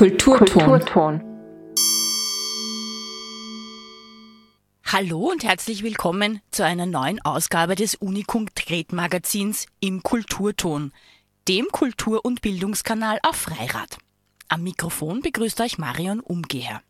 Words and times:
Kulturton. 0.00 0.48
Kulturton. 0.48 1.20
Hallo 4.86 5.30
und 5.30 5.44
herzlich 5.44 5.82
willkommen 5.82 6.40
zu 6.50 6.64
einer 6.64 6.86
neuen 6.86 7.20
Ausgabe 7.20 7.74
des 7.74 7.96
Unikunkt 7.96 8.64
Magazins 8.92 9.66
im 9.78 10.02
Kulturton, 10.02 10.94
dem 11.48 11.66
Kultur- 11.70 12.24
und 12.24 12.40
Bildungskanal 12.40 13.18
auf 13.22 13.36
Freirad. 13.36 13.98
Am 14.48 14.62
Mikrofon 14.62 15.20
begrüßt 15.20 15.60
euch 15.60 15.76
Marion 15.76 16.20
Umgeher. 16.20 16.80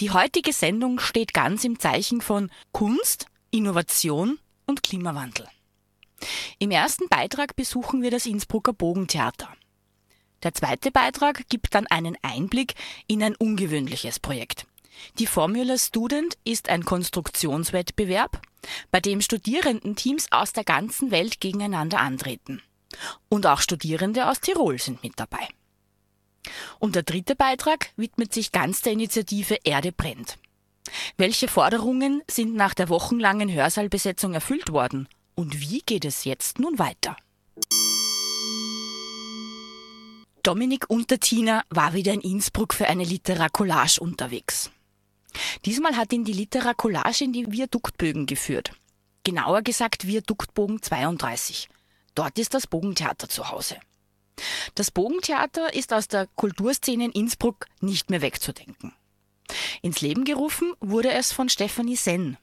Die 0.00 0.10
heutige 0.10 0.52
Sendung 0.52 0.98
steht 0.98 1.32
ganz 1.32 1.62
im 1.62 1.78
Zeichen 1.78 2.22
von 2.22 2.50
Kunst, 2.72 3.26
Innovation 3.52 4.40
und 4.66 4.82
Klimawandel. 4.82 5.46
Im 6.58 6.72
ersten 6.72 7.08
Beitrag 7.08 7.54
besuchen 7.54 8.02
wir 8.02 8.10
das 8.10 8.26
Innsbrucker 8.26 8.72
Bogentheater. 8.72 9.54
Der 10.42 10.54
zweite 10.54 10.90
Beitrag 10.90 11.48
gibt 11.48 11.74
dann 11.74 11.86
einen 11.88 12.16
Einblick 12.22 12.74
in 13.06 13.22
ein 13.22 13.34
ungewöhnliches 13.34 14.20
Projekt. 14.20 14.66
Die 15.18 15.26
Formula 15.26 15.78
Student 15.78 16.36
ist 16.44 16.68
ein 16.68 16.84
Konstruktionswettbewerb, 16.84 18.40
bei 18.90 19.00
dem 19.00 19.20
Studierendenteams 19.20 20.30
aus 20.32 20.52
der 20.52 20.64
ganzen 20.64 21.10
Welt 21.10 21.40
gegeneinander 21.40 21.98
antreten. 21.98 22.62
Und 23.28 23.46
auch 23.46 23.60
Studierende 23.60 24.28
aus 24.28 24.40
Tirol 24.40 24.78
sind 24.78 25.02
mit 25.02 25.14
dabei. 25.16 25.48
Und 26.78 26.94
der 26.94 27.02
dritte 27.02 27.36
Beitrag 27.36 27.90
widmet 27.96 28.32
sich 28.32 28.52
ganz 28.52 28.80
der 28.80 28.92
Initiative 28.92 29.58
Erde 29.64 29.92
brennt. 29.92 30.38
Welche 31.16 31.48
Forderungen 31.48 32.22
sind 32.30 32.54
nach 32.54 32.74
der 32.74 32.88
wochenlangen 32.88 33.52
Hörsaalbesetzung 33.52 34.34
erfüllt 34.34 34.72
worden? 34.72 35.08
Und 35.34 35.60
wie 35.60 35.80
geht 35.80 36.04
es 36.04 36.24
jetzt 36.24 36.58
nun 36.58 36.78
weiter? 36.78 37.16
Dominik 40.48 40.88
Untertiner 40.88 41.62
war 41.68 41.92
wieder 41.92 42.14
in 42.14 42.22
Innsbruck 42.22 42.72
für 42.72 42.88
eine 42.88 43.04
Literacollage 43.04 44.00
unterwegs. 44.00 44.70
Diesmal 45.66 45.94
hat 45.94 46.10
ihn 46.14 46.24
die 46.24 46.32
Literacollage 46.32 47.24
in 47.24 47.34
die 47.34 47.52
Viaduktbögen 47.52 48.24
geführt. 48.24 48.72
Genauer 49.24 49.60
gesagt 49.60 50.06
Viaduktbogen 50.06 50.80
32. 50.80 51.68
Dort 52.14 52.38
ist 52.38 52.54
das 52.54 52.66
Bogentheater 52.66 53.28
zu 53.28 53.50
Hause. 53.50 53.76
Das 54.74 54.90
Bogentheater 54.90 55.74
ist 55.74 55.92
aus 55.92 56.08
der 56.08 56.26
Kulturszene 56.28 57.04
in 57.04 57.12
Innsbruck 57.12 57.66
nicht 57.82 58.08
mehr 58.08 58.22
wegzudenken. 58.22 58.94
Ins 59.82 60.00
Leben 60.00 60.24
gerufen 60.24 60.72
wurde 60.80 61.12
es 61.12 61.30
von 61.30 61.50
Stefanie 61.50 61.96
Senn. 61.96 62.38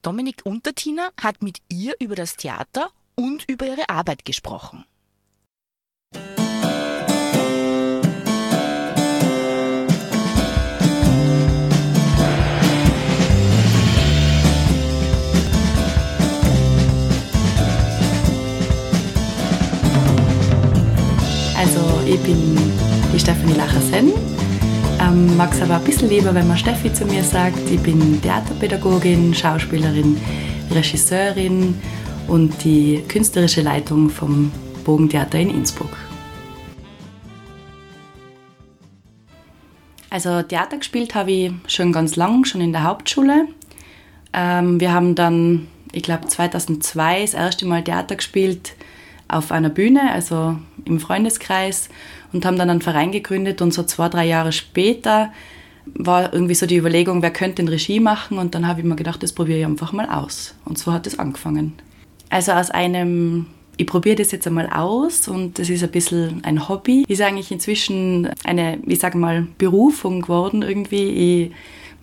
Dominik 0.00 0.46
Untertiner 0.46 1.12
hat 1.20 1.42
mit 1.42 1.58
ihr 1.68 1.94
über 2.00 2.14
das 2.14 2.36
Theater 2.36 2.90
und 3.16 3.44
über 3.50 3.66
ihre 3.66 3.90
Arbeit 3.90 4.24
gesprochen. 4.24 4.86
Ich 22.10 22.20
bin 22.24 22.56
die 23.14 23.20
Stefanie 23.20 23.54
Lacher-Senn. 23.54 24.12
Ähm, 25.00 25.36
mag 25.36 25.52
es 25.52 25.62
aber 25.62 25.76
ein 25.76 25.84
bisschen 25.84 26.08
lieber, 26.08 26.34
wenn 26.34 26.48
man 26.48 26.58
Steffi 26.58 26.92
zu 26.92 27.04
mir 27.04 27.22
sagt. 27.22 27.70
Ich 27.70 27.80
bin 27.80 28.20
Theaterpädagogin, 28.20 29.32
Schauspielerin, 29.32 30.20
Regisseurin 30.72 31.80
und 32.26 32.64
die 32.64 33.04
künstlerische 33.06 33.62
Leitung 33.62 34.10
vom 34.10 34.50
Bogentheater 34.84 35.38
in 35.38 35.50
Innsbruck. 35.50 35.96
Also 40.10 40.42
Theater 40.42 40.78
gespielt 40.78 41.14
habe 41.14 41.30
ich 41.30 41.52
schon 41.68 41.92
ganz 41.92 42.16
lang, 42.16 42.44
schon 42.44 42.60
in 42.60 42.72
der 42.72 42.82
Hauptschule. 42.82 43.46
Ähm, 44.32 44.80
wir 44.80 44.92
haben 44.92 45.14
dann, 45.14 45.68
ich 45.92 46.02
glaube 46.02 46.26
2002 46.26 47.20
das 47.20 47.34
erste 47.34 47.66
Mal 47.66 47.84
Theater 47.84 48.16
gespielt 48.16 48.72
auf 49.32 49.52
einer 49.52 49.70
Bühne, 49.70 50.10
also 50.12 50.56
im 50.84 51.00
Freundeskreis 51.00 51.88
und 52.32 52.44
haben 52.44 52.58
dann 52.58 52.70
einen 52.70 52.82
Verein 52.82 53.12
gegründet 53.12 53.62
und 53.62 53.72
so 53.72 53.82
zwei, 53.82 54.08
drei 54.08 54.26
Jahre 54.26 54.52
später 54.52 55.32
war 55.94 56.32
irgendwie 56.32 56.54
so 56.54 56.66
die 56.66 56.76
Überlegung, 56.76 57.22
wer 57.22 57.32
könnte 57.32 57.62
den 57.62 57.68
Regie 57.68 58.00
machen 58.00 58.38
und 58.38 58.54
dann 58.54 58.66
habe 58.66 58.80
ich 58.80 58.86
mir 58.86 58.96
gedacht, 58.96 59.22
das 59.22 59.32
probiere 59.32 59.58
ich 59.58 59.64
einfach 59.64 59.92
mal 59.92 60.08
aus. 60.08 60.54
Und 60.64 60.78
so 60.78 60.92
hat 60.92 61.06
es 61.06 61.18
angefangen. 61.18 61.72
Also 62.28 62.52
aus 62.52 62.70
einem, 62.70 63.46
ich 63.76 63.86
probiere 63.86 64.16
das 64.16 64.30
jetzt 64.30 64.46
einmal 64.46 64.68
aus 64.68 65.26
und 65.26 65.58
das 65.58 65.68
ist 65.68 65.82
ein 65.82 65.90
bisschen 65.90 66.44
ein 66.44 66.68
Hobby, 66.68 67.04
ist 67.08 67.20
eigentlich 67.20 67.50
inzwischen 67.50 68.30
eine, 68.44 68.78
ich 68.86 69.00
sage 69.00 69.18
mal, 69.18 69.48
Berufung 69.58 70.22
geworden 70.22 70.62
irgendwie. 70.62 71.46
Ich 71.46 71.52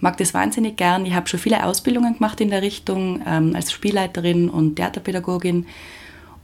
mag 0.01 0.17
das 0.17 0.33
wahnsinnig 0.33 0.75
gern. 0.75 1.05
Ich 1.05 1.13
habe 1.13 1.29
schon 1.29 1.39
viele 1.39 1.65
Ausbildungen 1.65 2.15
gemacht 2.15 2.41
in 2.41 2.49
der 2.49 2.61
Richtung 2.61 3.21
ähm, 3.25 3.55
als 3.55 3.71
Spielleiterin 3.71 4.49
und 4.49 4.75
Theaterpädagogin 4.75 5.65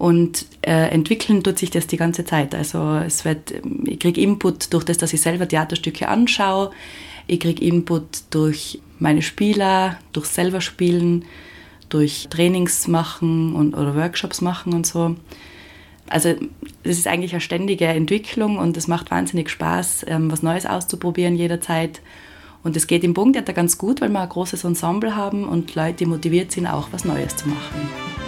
und 0.03 0.47
äh, 0.63 0.89
entwickeln 0.89 1.45
tut 1.45 1.57
sich 1.57 1.69
das 1.69 1.87
die 1.87 1.95
ganze 1.95 2.25
Zeit. 2.25 2.53
Also 2.53 2.95
es 2.95 3.23
wird, 3.23 3.53
ich 3.85 3.99
kriege 3.99 4.19
Input 4.19 4.73
durch 4.73 4.83
das, 4.83 4.97
dass 4.97 5.13
ich 5.13 5.21
selber 5.21 5.47
Theaterstücke 5.47 6.09
anschaue. 6.09 6.71
Ich 7.25 7.39
kriege 7.39 7.63
Input 7.63 8.03
durch 8.29 8.81
meine 8.99 9.21
Spieler, 9.21 9.97
durch 10.11 10.25
selber 10.25 10.59
spielen, 10.59 11.23
durch 11.87 12.27
Trainings 12.29 12.89
machen 12.89 13.55
und, 13.55 13.75
oder 13.75 13.95
Workshops 13.95 14.41
machen 14.41 14.73
und 14.73 14.85
so. 14.85 15.15
Also 16.09 16.35
es 16.83 16.97
ist 16.97 17.07
eigentlich 17.07 17.31
eine 17.31 17.39
ständige 17.39 17.85
Entwicklung 17.85 18.57
und 18.57 18.75
es 18.75 18.89
macht 18.89 19.09
wahnsinnig 19.09 19.49
Spaß, 19.49 20.05
ähm, 20.09 20.29
was 20.29 20.43
Neues 20.43 20.65
auszuprobieren 20.65 21.37
jederzeit. 21.37 22.01
Und 22.61 22.75
es 22.75 22.87
geht 22.87 23.05
im 23.05 23.13
Bogentheater 23.13 23.53
ganz 23.53 23.77
gut, 23.77 24.01
weil 24.01 24.09
wir 24.09 24.19
ein 24.19 24.27
großes 24.27 24.65
Ensemble 24.65 25.15
haben 25.15 25.47
und 25.47 25.75
Leute 25.75 26.05
motiviert 26.05 26.51
sind, 26.51 26.67
auch 26.67 26.89
was 26.91 27.05
Neues 27.05 27.37
zu 27.37 27.47
machen. 27.47 28.22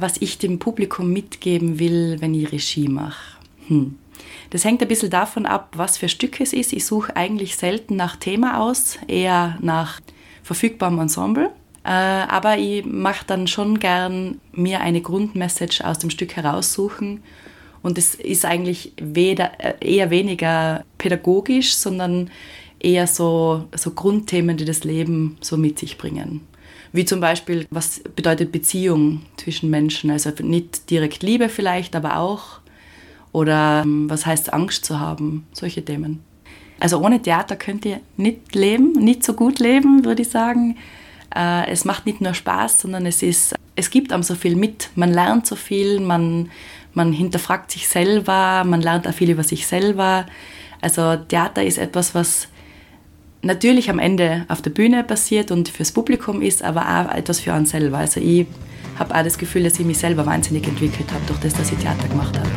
Was 0.00 0.16
ich 0.20 0.38
dem 0.38 0.58
Publikum 0.58 1.12
mitgeben 1.12 1.78
will, 1.78 2.16
wenn 2.20 2.34
ich 2.34 2.52
Regie 2.52 2.88
mache. 2.88 3.38
Hm. 3.68 3.96
Das 4.50 4.64
hängt 4.64 4.82
ein 4.82 4.88
bisschen 4.88 5.10
davon 5.10 5.46
ab, 5.46 5.72
was 5.76 5.98
für 5.98 6.08
Stück 6.08 6.40
es 6.40 6.52
ist. 6.52 6.72
Ich 6.72 6.84
suche 6.84 7.16
eigentlich 7.16 7.56
selten 7.56 7.96
nach 7.96 8.16
Thema 8.16 8.60
aus, 8.60 8.98
eher 9.06 9.56
nach 9.60 10.00
verfügbarem 10.42 10.98
Ensemble. 10.98 11.50
Äh, 11.84 11.88
aber 11.88 12.58
ich 12.58 12.84
mache 12.84 13.24
dann 13.26 13.46
schon 13.46 13.78
gern 13.78 14.40
mir 14.52 14.80
eine 14.80 15.00
Grundmessage 15.00 15.82
aus 15.84 15.98
dem 15.98 16.10
Stück 16.10 16.36
heraussuchen. 16.36 17.22
Und 17.82 17.96
es 17.96 18.14
ist 18.14 18.44
eigentlich 18.44 18.92
weder, 19.00 19.52
äh, 19.58 19.74
eher 19.80 20.10
weniger 20.10 20.84
pädagogisch, 20.98 21.74
sondern 21.74 22.30
eher 22.78 23.06
so, 23.06 23.64
so 23.74 23.92
Grundthemen, 23.92 24.56
die 24.56 24.64
das 24.64 24.84
Leben 24.84 25.38
so 25.40 25.56
mit 25.56 25.78
sich 25.78 25.96
bringen. 25.96 26.42
Wie 26.92 27.04
zum 27.04 27.20
Beispiel, 27.20 27.66
was 27.70 28.00
bedeutet 28.16 28.52
Beziehung 28.52 29.22
zwischen 29.36 29.70
Menschen? 29.70 30.10
Also 30.10 30.30
nicht 30.42 30.90
direkt 30.90 31.22
Liebe 31.22 31.48
vielleicht, 31.48 31.94
aber 31.94 32.16
auch. 32.16 32.60
Oder 33.32 33.82
ähm, 33.84 34.10
was 34.10 34.26
heißt 34.26 34.52
Angst 34.52 34.84
zu 34.84 34.98
haben? 34.98 35.46
Solche 35.52 35.84
Themen. 35.84 36.24
Also 36.80 36.98
ohne 36.98 37.22
Theater 37.22 37.56
könnt 37.56 37.84
ihr 37.84 38.00
nicht 38.16 38.54
leben, 38.54 38.92
nicht 38.92 39.22
so 39.22 39.34
gut 39.34 39.60
leben, 39.60 40.04
würde 40.04 40.22
ich 40.22 40.30
sagen. 40.30 40.78
Äh, 41.34 41.70
es 41.70 41.84
macht 41.84 42.06
nicht 42.06 42.20
nur 42.20 42.34
Spaß, 42.34 42.80
sondern 42.80 43.06
es, 43.06 43.22
ist, 43.22 43.54
es 43.76 43.90
gibt 43.90 44.12
einem 44.12 44.22
so 44.22 44.34
viel 44.34 44.56
mit. 44.56 44.90
Man 44.96 45.12
lernt 45.12 45.46
so 45.46 45.54
viel, 45.54 46.00
man, 46.00 46.50
man 46.94 47.12
hinterfragt 47.12 47.70
sich 47.70 47.86
selber, 47.86 48.64
man 48.64 48.80
lernt 48.80 49.06
auch 49.06 49.14
viel 49.14 49.30
über 49.30 49.44
sich 49.44 49.66
selber. 49.66 50.26
Also 50.80 51.16
Theater 51.16 51.62
ist 51.62 51.78
etwas, 51.78 52.14
was 52.14 52.48
natürlich 53.42 53.90
am 53.90 53.98
Ende 53.98 54.44
auf 54.48 54.62
der 54.62 54.70
Bühne 54.70 55.04
passiert 55.04 55.50
und 55.50 55.68
fürs 55.68 55.92
Publikum 55.92 56.42
ist, 56.42 56.62
aber 56.62 56.82
auch 56.82 57.14
etwas 57.14 57.40
für 57.40 57.52
einen 57.52 57.66
selber. 57.66 57.98
Also 57.98 58.20
ich 58.20 58.46
habe 58.98 59.14
auch 59.14 59.24
das 59.24 59.38
Gefühl, 59.38 59.64
dass 59.64 59.78
ich 59.78 59.86
mich 59.86 59.98
selber 59.98 60.26
wahnsinnig 60.26 60.66
entwickelt 60.66 61.10
habe, 61.12 61.24
durch 61.26 61.40
das, 61.40 61.54
dass 61.54 61.72
ich 61.72 61.78
Theater 61.78 62.08
gemacht 62.08 62.38
habe. 62.38 62.48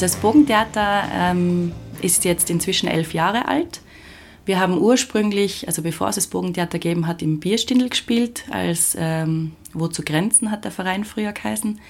Also 0.00 0.14
das 0.14 0.22
Bogentheater 0.22 1.08
ähm, 1.12 1.72
ist 2.02 2.24
jetzt 2.24 2.50
inzwischen 2.50 2.86
elf 2.86 3.14
Jahre 3.14 3.48
alt. 3.48 3.80
Wir 4.46 4.60
haben 4.60 4.78
ursprünglich, 4.78 5.66
also 5.66 5.82
bevor 5.82 6.08
es 6.08 6.14
das 6.14 6.28
Bogentheater 6.28 6.78
gegeben 6.78 7.08
hat, 7.08 7.20
im 7.20 7.40
Bierstindel 7.40 7.88
gespielt, 7.88 8.44
als 8.48 8.96
ähm, 8.96 9.56
Wo 9.72 9.88
zu 9.88 10.04
Grenzen 10.04 10.52
hat 10.52 10.62
der 10.64 10.70
Verein 10.70 11.04
früher 11.04 11.32
geheißen. 11.32 11.80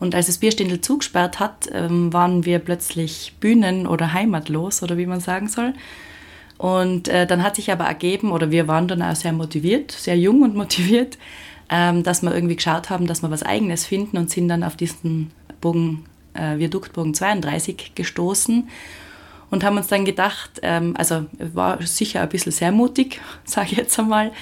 Und 0.00 0.14
als 0.14 0.28
das 0.28 0.38
Bierstindel 0.38 0.80
zugesperrt 0.80 1.38
hat, 1.38 1.68
ähm, 1.72 2.10
waren 2.10 2.46
wir 2.46 2.58
plötzlich 2.58 3.34
bühnen- 3.38 3.86
oder 3.86 4.14
heimatlos, 4.14 4.82
oder 4.82 4.96
wie 4.96 5.04
man 5.04 5.20
sagen 5.20 5.48
soll. 5.48 5.74
Und 6.56 7.08
äh, 7.08 7.26
dann 7.26 7.42
hat 7.42 7.56
sich 7.56 7.70
aber 7.70 7.84
ergeben, 7.84 8.32
oder 8.32 8.50
wir 8.50 8.66
waren 8.66 8.88
dann 8.88 9.02
auch 9.02 9.14
sehr 9.14 9.34
motiviert, 9.34 9.92
sehr 9.92 10.16
jung 10.16 10.40
und 10.40 10.54
motiviert, 10.56 11.18
ähm, 11.68 12.02
dass 12.02 12.22
wir 12.22 12.34
irgendwie 12.34 12.56
geschaut 12.56 12.88
haben, 12.88 13.06
dass 13.06 13.20
wir 13.20 13.30
was 13.30 13.42
Eigenes 13.42 13.84
finden 13.84 14.16
und 14.16 14.30
sind 14.30 14.48
dann 14.48 14.64
auf 14.64 14.74
diesen 14.74 15.32
Bogen, 15.60 16.06
äh, 16.36 16.58
Viaduktbogen 16.58 17.14
32 17.14 17.92
gestoßen 17.94 18.68
und 19.50 19.64
haben 19.64 19.76
uns 19.76 19.86
dann 19.86 20.04
gedacht, 20.04 20.60
ähm, 20.62 20.94
also 20.96 21.26
war 21.38 21.82
sicher 21.82 22.22
ein 22.22 22.28
bisschen 22.28 22.52
sehr 22.52 22.72
mutig, 22.72 23.20
sage 23.44 23.68
ich 23.72 23.78
jetzt 23.78 23.98
einmal, 23.98 24.32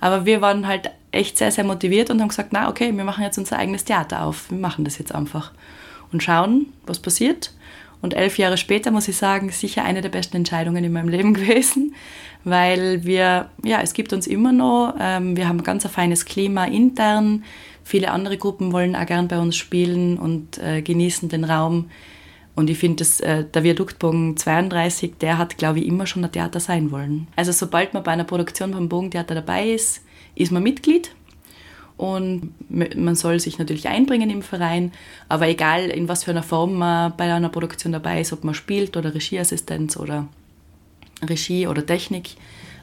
aber 0.00 0.24
wir 0.24 0.40
waren 0.40 0.66
halt 0.66 0.90
echt 1.12 1.38
sehr, 1.38 1.50
sehr 1.50 1.64
motiviert 1.64 2.10
und 2.10 2.20
haben 2.20 2.28
gesagt, 2.28 2.52
na 2.52 2.68
okay, 2.68 2.96
wir 2.96 3.04
machen 3.04 3.22
jetzt 3.24 3.38
unser 3.38 3.58
eigenes 3.58 3.84
Theater 3.84 4.22
auf, 4.22 4.50
wir 4.50 4.58
machen 4.58 4.84
das 4.84 4.98
jetzt 4.98 5.14
einfach 5.14 5.52
und 6.12 6.22
schauen, 6.22 6.66
was 6.86 6.98
passiert. 6.98 7.52
Und 8.00 8.14
elf 8.14 8.36
Jahre 8.36 8.56
später 8.56 8.90
muss 8.90 9.06
ich 9.06 9.16
sagen, 9.16 9.50
sicher 9.50 9.84
eine 9.84 10.00
der 10.00 10.08
besten 10.08 10.36
Entscheidungen 10.36 10.82
in 10.82 10.92
meinem 10.92 11.08
Leben 11.08 11.34
gewesen, 11.34 11.94
weil 12.44 13.04
wir, 13.04 13.48
ja, 13.64 13.80
es 13.80 13.94
gibt 13.94 14.12
uns 14.12 14.26
immer 14.26 14.52
noch, 14.52 14.94
ähm, 14.98 15.36
wir 15.36 15.48
haben 15.48 15.62
ganz 15.62 15.84
ein 15.84 15.92
feines 15.92 16.24
Klima 16.24 16.64
intern, 16.64 17.44
viele 17.84 18.10
andere 18.10 18.38
Gruppen 18.38 18.72
wollen 18.72 18.96
auch 18.96 19.06
gern 19.06 19.28
bei 19.28 19.38
uns 19.38 19.56
spielen 19.56 20.18
und 20.18 20.58
äh, 20.58 20.82
genießen 20.82 21.28
den 21.28 21.44
Raum. 21.44 21.90
Und 22.54 22.68
ich 22.68 22.78
finde, 22.78 23.04
äh, 23.20 23.44
der 23.44 23.62
Viaduktbogen 23.62 24.36
32, 24.36 25.14
der 25.20 25.38
hat, 25.38 25.56
glaube 25.56 25.80
ich, 25.80 25.86
immer 25.86 26.06
schon 26.06 26.24
ein 26.24 26.32
Theater 26.32 26.60
sein 26.60 26.90
wollen. 26.90 27.26
Also 27.34 27.52
sobald 27.52 27.94
man 27.94 28.02
bei 28.02 28.12
einer 28.12 28.24
Produktion 28.24 28.74
vom 28.74 28.88
Bogentheater 28.88 29.34
dabei 29.34 29.70
ist, 29.70 30.02
ist 30.34 30.52
man 30.52 30.62
Mitglied 30.62 31.14
und 31.96 32.52
man 32.68 33.14
soll 33.14 33.38
sich 33.38 33.58
natürlich 33.58 33.88
einbringen 33.88 34.28
im 34.28 34.42
Verein, 34.42 34.92
aber 35.28 35.48
egal 35.48 35.84
in 35.88 36.08
was 36.08 36.24
für 36.24 36.32
einer 36.32 36.42
Form 36.42 36.74
man 36.74 37.16
bei 37.16 37.32
einer 37.32 37.48
Produktion 37.48 37.92
dabei 37.92 38.20
ist, 38.20 38.32
ob 38.32 38.44
man 38.44 38.54
spielt 38.54 38.96
oder 38.96 39.14
Regieassistenz 39.14 39.96
oder 39.96 40.26
Regie 41.22 41.66
oder 41.66 41.86
Technik, 41.86 42.30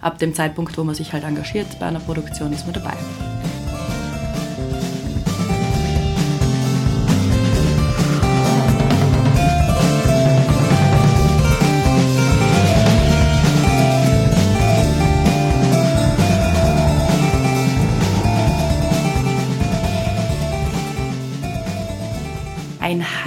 ab 0.01 0.19
dem 0.19 0.33
Zeitpunkt, 0.33 0.77
wo 0.77 0.83
man 0.83 0.95
sich 0.95 1.11
halt 1.11 1.23
engagiert 1.23 1.79
bei 1.79 1.87
einer 1.87 1.99
Produktion, 1.99 2.53
ist 2.53 2.65
man 2.65 2.73
dabei. 2.73 3.38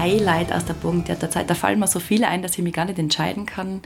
Highlight 0.03 0.53
aus 0.53 0.65
der 0.65 0.75
Bogentheaterzeit. 0.75 1.49
Da 1.49 1.55
fallen 1.55 1.79
mir 1.79 1.87
so 1.87 2.01
viele 2.01 2.27
ein, 2.27 2.43
dass 2.43 2.59
ich 2.59 2.65
mich 2.65 2.73
gar 2.73 2.87
nicht 2.87 2.99
entscheiden 2.99 3.47
kann. 3.47 3.83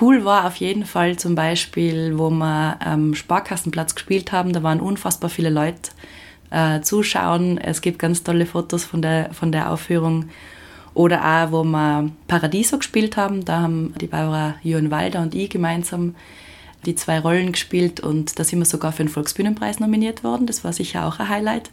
Cool 0.00 0.26
war 0.26 0.46
auf 0.46 0.56
jeden 0.56 0.84
Fall 0.84 1.16
zum 1.16 1.34
Beispiel, 1.34 2.18
wo 2.18 2.28
wir 2.28 2.76
am 2.80 3.14
Sparkassenplatz 3.14 3.94
gespielt 3.94 4.30
haben. 4.30 4.52
Da 4.52 4.62
waren 4.62 4.80
unfassbar 4.80 5.30
viele 5.30 5.48
Leute 5.48 5.90
äh, 6.50 6.82
zuschauen. 6.82 7.56
Es 7.56 7.80
gibt 7.80 7.98
ganz 7.98 8.22
tolle 8.22 8.44
Fotos 8.44 8.84
von 8.84 9.00
der, 9.00 9.32
von 9.32 9.52
der 9.52 9.70
Aufführung. 9.70 10.28
Oder 10.94 11.24
auch, 11.24 11.52
wo 11.52 11.64
wir 11.64 12.10
Paradiso 12.28 12.76
gespielt 12.76 13.16
haben. 13.16 13.46
Da 13.46 13.62
haben 13.62 13.94
die 13.98 14.08
Barbara 14.08 14.56
Walder 14.62 15.22
und 15.22 15.34
ich 15.34 15.48
gemeinsam 15.48 16.14
die 16.84 16.94
zwei 16.94 17.18
Rollen 17.20 17.52
gespielt 17.52 18.00
und 18.00 18.38
da 18.38 18.44
sind 18.44 18.58
wir 18.58 18.66
sogar 18.66 18.92
für 18.92 19.04
den 19.04 19.08
Volksbühnenpreis 19.08 19.80
nominiert 19.80 20.24
worden. 20.24 20.46
Das 20.46 20.64
war 20.64 20.72
sicher 20.72 21.06
auch 21.06 21.20
ein 21.20 21.28
Highlight. 21.28 21.70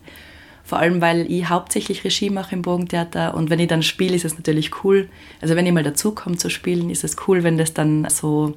Vor 0.69 0.77
allem, 0.77 1.01
weil 1.01 1.21
ich 1.31 1.49
hauptsächlich 1.49 2.03
Regie 2.03 2.29
mache 2.29 2.53
im 2.53 2.61
Bogentheater 2.61 3.33
und 3.33 3.49
wenn 3.49 3.57
ich 3.57 3.67
dann 3.67 3.81
spiele, 3.81 4.15
ist 4.15 4.23
es 4.23 4.37
natürlich 4.37 4.83
cool. 4.83 5.09
Also 5.41 5.55
wenn 5.55 5.65
ich 5.65 5.73
mal 5.73 5.81
dazu 5.81 6.11
komme 6.11 6.37
zu 6.37 6.51
spielen, 6.51 6.91
ist 6.91 7.03
es 7.03 7.15
cool, 7.27 7.41
wenn 7.41 7.57
das 7.57 7.73
dann 7.73 8.07
so 8.07 8.53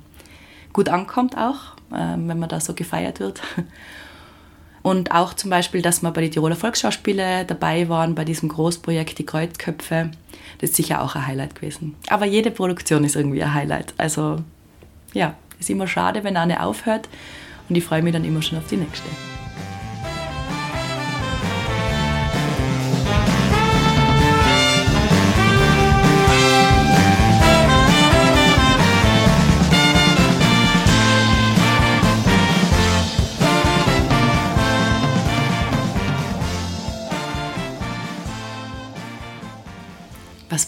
gut 0.74 0.90
ankommt 0.90 1.38
auch, 1.38 1.74
äh, 1.90 2.18
wenn 2.18 2.38
man 2.38 2.50
da 2.50 2.60
so 2.60 2.74
gefeiert 2.74 3.18
wird. 3.18 3.40
Und 4.82 5.10
auch 5.12 5.32
zum 5.32 5.48
Beispiel, 5.48 5.80
dass 5.80 6.02
wir 6.02 6.10
bei 6.10 6.20
den 6.20 6.32
Tiroler 6.32 6.54
Volksschauspiele 6.54 7.46
dabei 7.46 7.88
waren, 7.88 8.14
bei 8.14 8.26
diesem 8.26 8.50
Großprojekt 8.50 9.18
Die 9.18 9.24
Kreuzköpfe. 9.24 10.10
Das 10.58 10.68
ist 10.68 10.76
sicher 10.76 11.00
auch 11.00 11.16
ein 11.16 11.26
Highlight 11.26 11.54
gewesen. 11.54 11.94
Aber 12.10 12.26
jede 12.26 12.50
Produktion 12.50 13.04
ist 13.04 13.16
irgendwie 13.16 13.42
ein 13.42 13.54
Highlight. 13.54 13.94
Also 13.96 14.40
ja, 15.14 15.34
ist 15.58 15.70
immer 15.70 15.86
schade, 15.86 16.24
wenn 16.24 16.36
eine 16.36 16.62
aufhört. 16.62 17.08
Und 17.70 17.76
ich 17.76 17.84
freue 17.84 18.02
mich 18.02 18.12
dann 18.12 18.26
immer 18.26 18.42
schon 18.42 18.58
auf 18.58 18.66
die 18.66 18.76
nächste. 18.76 19.08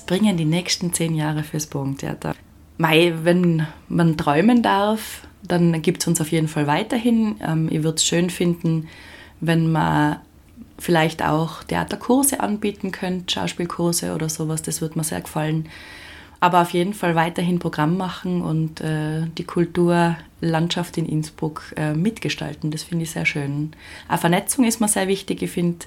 Bringen 0.06 0.36
die 0.36 0.44
nächsten 0.44 0.92
zehn 0.92 1.14
Jahre 1.14 1.42
fürs 1.42 1.66
Bogentheater? 1.66 2.34
Mai, 2.76 3.14
wenn 3.22 3.66
man 3.88 4.16
träumen 4.16 4.62
darf, 4.62 5.26
dann 5.42 5.80
gibt 5.82 6.02
es 6.02 6.08
uns 6.08 6.20
auf 6.20 6.32
jeden 6.32 6.48
Fall 6.48 6.66
weiterhin. 6.66 7.36
Ähm, 7.46 7.68
ich 7.70 7.82
würde 7.82 7.96
es 7.96 8.04
schön 8.04 8.30
finden, 8.30 8.88
wenn 9.40 9.70
man 9.70 10.16
vielleicht 10.78 11.22
auch 11.22 11.62
Theaterkurse 11.62 12.40
anbieten 12.40 12.90
könnte, 12.90 13.32
Schauspielkurse 13.32 14.14
oder 14.14 14.28
sowas. 14.28 14.62
Das 14.62 14.80
würde 14.80 14.98
mir 14.98 15.04
sehr 15.04 15.20
gefallen. 15.20 15.68
Aber 16.40 16.60
auf 16.60 16.70
jeden 16.70 16.92
Fall 16.92 17.14
weiterhin 17.14 17.58
Programm 17.58 17.96
machen 17.96 18.42
und 18.42 18.80
äh, 18.80 19.22
die 19.38 19.44
Kulturlandschaft 19.44 20.98
in 20.98 21.06
Innsbruck 21.06 21.72
äh, 21.76 21.94
mitgestalten. 21.94 22.70
Das 22.70 22.82
finde 22.82 23.04
ich 23.04 23.12
sehr 23.12 23.24
schön. 23.24 23.72
Auch 24.08 24.18
Vernetzung 24.18 24.64
ist 24.64 24.80
mir 24.80 24.88
sehr 24.88 25.08
wichtig. 25.08 25.42
Ich 25.42 25.52
finde, 25.52 25.86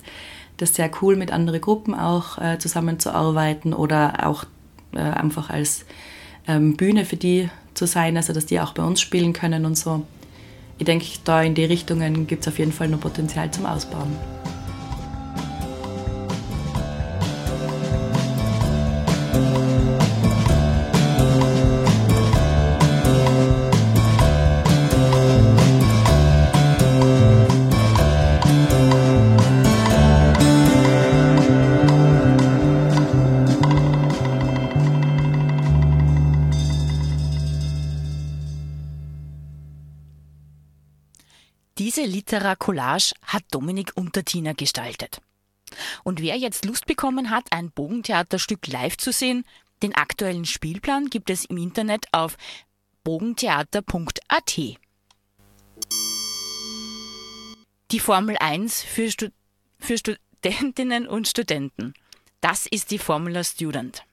das 0.57 0.75
sehr 0.75 0.89
cool, 1.01 1.15
mit 1.15 1.31
anderen 1.31 1.61
Gruppen 1.61 1.95
auch 1.95 2.37
äh, 2.39 2.57
zusammenzuarbeiten 2.57 3.73
oder 3.73 4.27
auch 4.27 4.45
äh, 4.93 4.99
einfach 4.99 5.49
als 5.49 5.85
ähm, 6.47 6.75
Bühne 6.75 7.05
für 7.05 7.17
die 7.17 7.49
zu 7.73 7.85
sein, 7.85 8.17
also 8.17 8.33
dass 8.33 8.45
die 8.45 8.59
auch 8.59 8.73
bei 8.73 8.83
uns 8.83 8.99
spielen 9.01 9.33
können 9.33 9.65
und 9.65 9.77
so. 9.77 10.03
Ich 10.79 10.85
denke, 10.85 11.05
da 11.23 11.41
in 11.41 11.55
die 11.55 11.65
Richtungen 11.65 12.27
gibt 12.27 12.43
es 12.43 12.47
auf 12.47 12.59
jeden 12.59 12.71
Fall 12.71 12.87
noch 12.87 12.99
Potenzial 12.99 13.49
zum 13.51 13.65
Ausbauen. 13.65 14.36
Litera 42.37 42.55
Collage 42.55 43.13
hat 43.23 43.43
Dominik 43.49 43.93
Untertiner 43.95 44.53
gestaltet. 44.53 45.21
Und 46.03 46.21
wer 46.21 46.37
jetzt 46.37 46.65
Lust 46.65 46.85
bekommen 46.85 47.31
hat, 47.31 47.51
ein 47.51 47.71
Bogentheaterstück 47.71 48.67
live 48.67 48.95
zu 48.95 49.11
sehen, 49.11 49.43
den 49.81 49.95
aktuellen 49.95 50.45
Spielplan 50.45 51.07
gibt 51.09 51.31
es 51.31 51.45
im 51.45 51.57
Internet 51.57 52.05
auf 52.11 52.37
bogentheater.at. 53.03 54.57
Die 57.91 57.99
Formel 57.99 58.37
1 58.37 58.83
für, 58.83 59.09
Stud 59.09 59.31
für 59.79 59.97
Studentinnen 59.97 61.07
und 61.07 61.27
Studenten. 61.27 61.95
Das 62.39 62.67
ist 62.67 62.91
die 62.91 62.99
Formula 62.99 63.43
Student. 63.43 64.03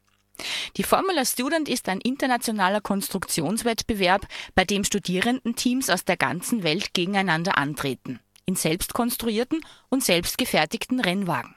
Die 0.77 0.83
Formula 0.83 1.25
Student 1.25 1.69
ist 1.69 1.89
ein 1.89 2.01
internationaler 2.01 2.81
Konstruktionswettbewerb, 2.81 4.27
bei 4.55 4.65
dem 4.65 4.85
Studierendenteams 4.85 5.91
aus 5.91 6.05
der 6.05 6.17
ganzen 6.17 6.63
Welt 6.63 6.95
gegeneinander 6.95 7.57
antreten, 7.57 8.21
in 8.45 8.57
selbst 8.57 8.95
konstruierten 8.95 9.65
und 9.89 10.03
selbst 10.03 10.39
gefertigten 10.39 11.01
Rennwagen. 11.01 11.55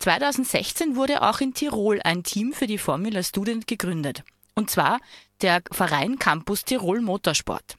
2016 0.00 0.96
wurde 0.96 1.22
auch 1.22 1.40
in 1.40 1.54
Tirol 1.54 2.00
ein 2.02 2.22
Team 2.22 2.52
für 2.52 2.66
die 2.66 2.78
Formula 2.78 3.22
Student 3.22 3.66
gegründet, 3.66 4.22
und 4.54 4.70
zwar 4.70 5.00
der 5.40 5.62
Verein 5.70 6.18
Campus 6.18 6.64
Tirol 6.64 7.00
Motorsport. 7.00 7.76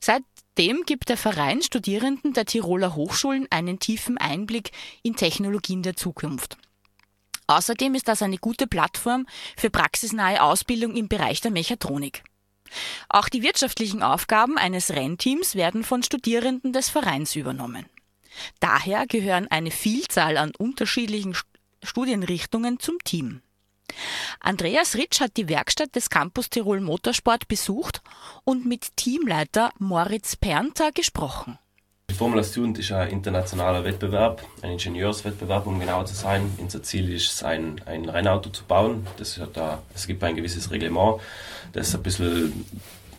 Seitdem 0.00 0.84
gibt 0.84 1.08
der 1.08 1.16
Verein 1.16 1.62
Studierenden 1.62 2.32
der 2.32 2.44
Tiroler 2.44 2.96
Hochschulen 2.96 3.46
einen 3.50 3.78
tiefen 3.78 4.18
Einblick 4.18 4.72
in 5.02 5.16
Technologien 5.16 5.82
der 5.82 5.96
Zukunft. 5.96 6.58
Außerdem 7.46 7.94
ist 7.94 8.08
das 8.08 8.22
eine 8.22 8.38
gute 8.38 8.66
Plattform 8.66 9.26
für 9.56 9.70
praxisnahe 9.70 10.42
Ausbildung 10.42 10.96
im 10.96 11.08
Bereich 11.08 11.40
der 11.40 11.50
Mechatronik. 11.50 12.24
Auch 13.08 13.28
die 13.28 13.42
wirtschaftlichen 13.42 14.02
Aufgaben 14.02 14.58
eines 14.58 14.90
Rennteams 14.90 15.54
werden 15.54 15.84
von 15.84 16.02
Studierenden 16.02 16.72
des 16.72 16.88
Vereins 16.88 17.36
übernommen. 17.36 17.86
Daher 18.60 19.06
gehören 19.06 19.48
eine 19.48 19.70
Vielzahl 19.70 20.36
an 20.36 20.52
unterschiedlichen 20.58 21.36
Studienrichtungen 21.82 22.80
zum 22.80 22.98
Team. 23.04 23.42
Andreas 24.40 24.96
Ritsch 24.96 25.20
hat 25.20 25.36
die 25.36 25.48
Werkstatt 25.48 25.94
des 25.94 26.10
Campus 26.10 26.50
Tirol 26.50 26.80
Motorsport 26.80 27.48
besucht 27.48 28.02
und 28.44 28.66
mit 28.66 28.96
Teamleiter 28.96 29.70
Moritz 29.78 30.36
Pernter 30.36 30.92
gesprochen. 30.92 31.58
Die 32.08 32.14
Formula 32.14 32.42
Student 32.42 32.78
ist 32.78 32.92
ein 32.92 33.10
internationaler 33.10 33.84
Wettbewerb, 33.84 34.42
ein 34.62 34.70
Ingenieurswettbewerb, 34.70 35.66
um 35.66 35.78
genauer 35.78 36.06
zu 36.06 36.14
sein. 36.14 36.50
Unser 36.56 36.82
Ziel 36.82 37.12
ist 37.12 37.30
es, 37.30 37.42
ein, 37.42 37.80
ein 37.84 38.08
Rennauto 38.08 38.48
zu 38.48 38.64
bauen. 38.64 39.06
Das 39.18 39.38
da, 39.52 39.82
es 39.94 40.06
gibt 40.06 40.24
ein 40.24 40.34
gewisses 40.34 40.70
Reglement, 40.70 41.20
das 41.74 41.94
ein 41.94 42.02
bisschen 42.02 42.64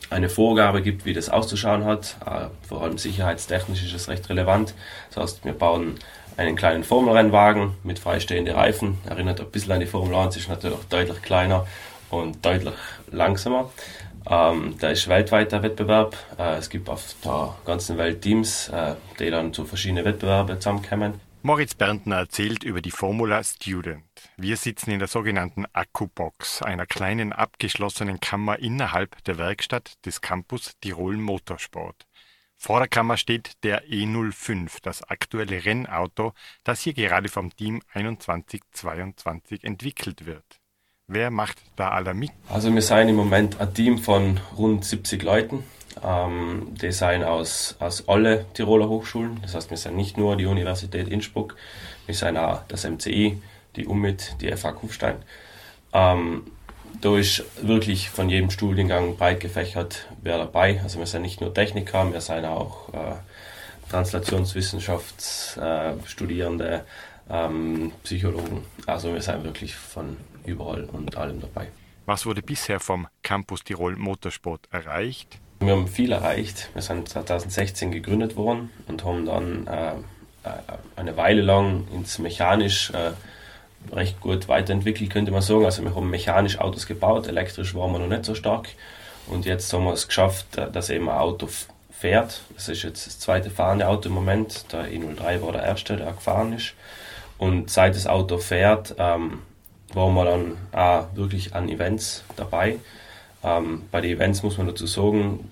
eine 0.10 0.30
Vorgabe 0.30 0.82
gibt, 0.82 1.06
wie 1.06 1.14
das 1.14 1.30
auszuschauen 1.30 1.86
hat. 1.86 2.16
Äh, 2.26 2.48
vor 2.68 2.82
allem 2.82 2.98
sicherheitstechnisch 2.98 3.84
ist 3.84 3.94
es 3.94 4.08
recht 4.08 4.28
relevant. 4.30 4.74
Das 5.14 5.22
heißt, 5.22 5.46
wir 5.46 5.54
bauen 5.54 6.00
einen 6.38 6.56
kleinen 6.56 6.84
Formelrennwagen 6.84 7.76
mit 7.84 8.00
freistehenden 8.00 8.56
Reifen. 8.56 8.98
Erinnert 9.08 9.40
ein 9.40 9.52
bisschen 9.52 9.74
an 9.74 9.80
die 9.80 9.86
Formel 9.86 10.16
1, 10.16 10.38
ist 10.38 10.50
natürlich 10.50 10.80
deutlich 10.90 11.22
kleiner 11.22 11.68
und 12.10 12.44
deutlich 12.44 12.74
langsamer. 13.12 13.70
Ähm, 14.30 14.78
der 14.80 14.92
ist 14.92 15.08
weltweiter 15.08 15.64
Wettbewerb. 15.64 16.18
Äh, 16.38 16.58
es 16.58 16.70
gibt 16.70 16.90
auf 16.90 17.16
der 17.24 17.56
ganzen 17.66 17.98
Welt 17.98 18.22
Teams, 18.22 18.70
äh, 18.70 18.96
die 19.20 19.30
dann 19.30 19.54
zu 19.54 19.66
verschiedenen 19.66 20.06
Wettbewerben 20.06 20.60
zusammenkommen. 20.60 21.20
Moritz 21.44 21.76
Berntner 21.76 22.18
erzählt 22.18 22.64
über 22.64 22.82
die 22.82 22.92
Formula 22.92 23.42
Student. 23.42 24.04
Wir 24.36 24.58
sitzen 24.58 24.92
in 24.92 25.00
der 25.00 25.08
sogenannten 25.08 25.66
Akkubox, 25.72 26.62
einer 26.62 26.86
kleinen 26.86 27.32
abgeschlossenen 27.32 28.20
Kammer 28.20 28.60
innerhalb 28.60 29.24
der 29.24 29.38
Werkstatt 29.38 29.94
des 30.06 30.20
Campus 30.20 30.74
Tirol 30.82 31.16
Motorsport. 31.16 32.06
Vor 32.58 32.80
der 32.80 32.90
Kammer 32.90 33.18
steht 33.18 33.64
der 33.64 33.86
E05, 33.88 34.80
das 34.82 35.04
aktuelle 35.04 35.64
Rennauto, 35.64 36.34
das 36.64 36.82
hier 36.82 36.94
gerade 36.94 37.30
vom 37.30 37.56
Team 37.56 37.82
2122 37.94 39.64
entwickelt 39.64 40.26
wird. 40.26 40.57
Wer 41.10 41.32
macht 41.32 41.58
da 41.78 41.92
alle 41.92 42.14
mit? 42.14 42.32
Also 42.50 42.76
wir 42.76 42.82
sind 42.82 43.08
im 43.08 43.16
Moment 43.16 43.62
ein 43.62 43.74
Team 43.74 43.98
von 43.98 44.42
rund 44.58 44.84
70 44.84 45.24
Leuten. 45.24 45.64
Ähm, 46.04 46.76
die 46.82 46.92
sind 46.92 47.24
aus, 47.24 47.78
aus 47.80 48.10
alle 48.10 48.46
Tiroler 48.54 48.90
Hochschulen. 48.90 49.40
Das 49.42 49.56
heißt, 49.56 49.70
wir 49.70 49.78
sind 49.78 49.96
nicht 49.96 50.18
nur 50.18 50.36
die 50.36 50.48
Universität 50.48 51.08
Innsbruck, 51.08 51.56
wir 52.08 52.16
sind 52.16 52.36
auch 52.36 52.60
das 52.68 52.84
MCI, 52.84 53.42
die 53.78 53.88
UMIT, 53.88 54.36
die 54.42 54.52
FH 54.52 54.74
Kufstein. 54.74 55.16
Ähm, 55.94 56.44
da 57.00 57.18
ist 57.18 57.46
wirklich 57.62 58.10
von 58.10 58.28
jedem 58.28 58.50
Studiengang 58.50 59.16
breit 59.16 59.40
gefächert 59.40 60.08
wer 60.22 60.38
dabei. 60.38 60.82
Also 60.84 61.00
wir 61.00 61.06
sind 61.06 61.22
nicht 61.22 61.40
nur 61.40 61.54
Techniker, 61.54 62.12
wir 62.12 62.20
sind 62.20 62.44
auch 62.44 62.94
äh, 62.94 63.14
Translationswissenschaftsstudierende, 63.90 66.68
äh, 66.68 66.82
ähm, 67.30 67.94
Psychologen. 68.04 68.66
Also 68.86 69.14
wir 69.14 69.22
sind 69.22 69.46
wirklich 69.46 69.74
von 69.74 70.18
überall 70.48 70.86
und 70.86 71.16
allem 71.18 71.42
dabei. 71.42 71.68
Was 72.06 72.26
wurde 72.26 72.42
bisher 72.42 72.80
vom 72.80 73.08
Campus 73.22 73.64
Tirol 73.64 73.96
Motorsport 73.96 74.68
erreicht? 74.72 75.40
Wir 75.60 75.74
haben 75.74 75.88
viel 75.88 76.12
erreicht. 76.12 76.70
Wir 76.74 76.82
sind 76.82 77.10
2016 77.10 77.92
gegründet 77.92 78.36
worden 78.36 78.70
und 78.88 79.04
haben 79.04 79.26
dann 79.26 79.68
äh, 79.68 79.92
äh, 80.44 80.50
eine 80.96 81.18
Weile 81.18 81.42
lang 81.42 81.88
ins 81.94 82.20
mechanisch 82.20 82.92
äh, 82.92 83.12
recht 83.94 84.20
gut 84.22 84.48
weiterentwickelt, 84.48 85.10
könnte 85.10 85.32
man 85.32 85.42
sagen. 85.42 85.66
Also 85.66 85.84
wir 85.84 85.96
haben 85.96 86.10
mechanisch 86.10 86.60
Autos 86.60 86.88
gebaut, 86.88 87.28
elektrisch 87.28 87.76
waren 87.76 87.92
wir 87.92 88.00
noch 88.00 88.08
nicht 88.08 88.26
so 88.26 88.36
stark. 88.36 88.70
Und 89.28 89.46
jetzt 89.46 89.72
haben 89.74 89.84
wir 89.84 89.94
es 89.94 90.08
geschafft, 90.08 90.58
äh, 90.58 90.72
dass 90.72 90.90
eben 90.90 91.10
ein 91.10 91.18
Auto 91.18 91.50
fährt. 91.92 92.42
Das 92.56 92.70
ist 92.70 92.84
jetzt 92.84 93.08
das 93.08 93.20
zweite 93.20 93.50
fahrende 93.50 93.88
Auto 93.88 94.10
im 94.10 94.16
Moment. 94.16 94.72
Der 94.72 94.88
E03 94.88 95.42
war 95.42 95.52
der 95.52 95.64
erste, 95.64 95.98
der 95.98 96.14
gefahren 96.14 96.54
ist. 96.54 96.74
Und 97.38 97.70
seit 97.70 97.96
das 97.96 98.08
Auto 98.08 98.38
fährt, 98.38 98.96
ähm, 98.98 99.42
waren 99.94 100.14
wir 100.14 100.26
dann 100.26 100.58
auch 100.72 101.16
wirklich 101.16 101.56
an 101.56 101.70
Events 101.70 102.24
dabei. 102.36 102.80
Ähm, 103.44 103.84
bei 103.92 104.02
den 104.02 104.12
Events 104.12 104.44
muss 104.44 104.58
man 104.58 104.68
dazu 104.68 104.88
sagen, 104.88 105.50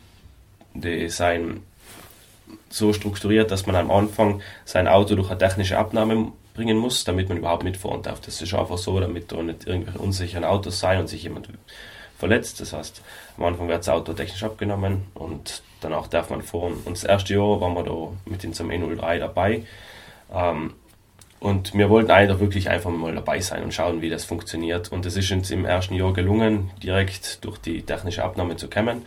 die 0.74 1.10
sind 1.10 1.62
so 2.70 2.94
strukturiert, 2.94 3.51
dass 3.51 3.65
man 3.65 3.75
am 3.75 3.92
Anfang 3.92 4.42
sein 4.65 4.88
Auto 4.88 5.15
durch 5.15 5.30
eine 5.30 5.38
technische 5.38 5.77
Abnahme 5.77 6.32
bringen 6.54 6.77
muss, 6.77 7.04
damit 7.04 7.30
man 7.30 7.38
überhaupt 7.38 7.63
mitfahren 7.63 8.01
darf. 8.01 8.20
Das 8.22 8.42
ist 8.42 8.54
einfach 8.54 8.77
so, 8.77 9.00
damit 9.00 9.32
da 9.32 9.42
nicht 9.42 9.68
irgendwelche 9.68 10.00
unsicheren 10.00 10.44
Autos 10.44 10.80
sein 10.80 11.00
und 11.00 11.08
sich 11.08 11.24
jemand 11.24 11.50
verletzt. 12.18 12.60
Das 12.60 12.74
heißt, 12.74 13.01
am 13.38 13.46
Anfang 13.46 13.68
wird 13.68 13.80
das 13.80 13.89
Auto 13.89 14.13
technisch 14.13 14.44
abgenommen 14.44 15.06
und 15.13 15.62
danach 15.82 16.08
darf 16.08 16.30
man 16.30 16.42
fahren. 16.42 16.74
Und 16.86 16.98
das 16.98 17.04
erste 17.04 17.34
Jahr 17.34 17.62
waren 17.62 17.74
wir 17.74 17.84
da 17.84 18.30
mit 18.30 18.44
in 18.44 18.54
zum 18.54 18.70
E03 18.70 19.20
dabei. 19.20 19.63
Ähm, 20.34 20.74
und 21.45 21.75
wir 21.75 21.91
wollten 21.91 22.09
eigentlich 22.09 22.39
wirklich 22.39 22.69
einfach 22.71 22.89
mal 22.89 23.13
dabei 23.13 23.39
sein 23.39 23.61
und 23.61 23.71
schauen, 23.71 24.01
wie 24.01 24.09
das 24.09 24.25
funktioniert. 24.25 24.91
Und 24.91 25.05
es 25.05 25.15
ist 25.15 25.31
uns 25.31 25.51
im 25.51 25.63
ersten 25.63 25.93
Jahr 25.93 26.11
gelungen, 26.11 26.71
direkt 26.81 27.45
durch 27.45 27.59
die 27.59 27.83
technische 27.83 28.23
Abnahme 28.23 28.55
zu 28.55 28.67
kommen. 28.67 29.03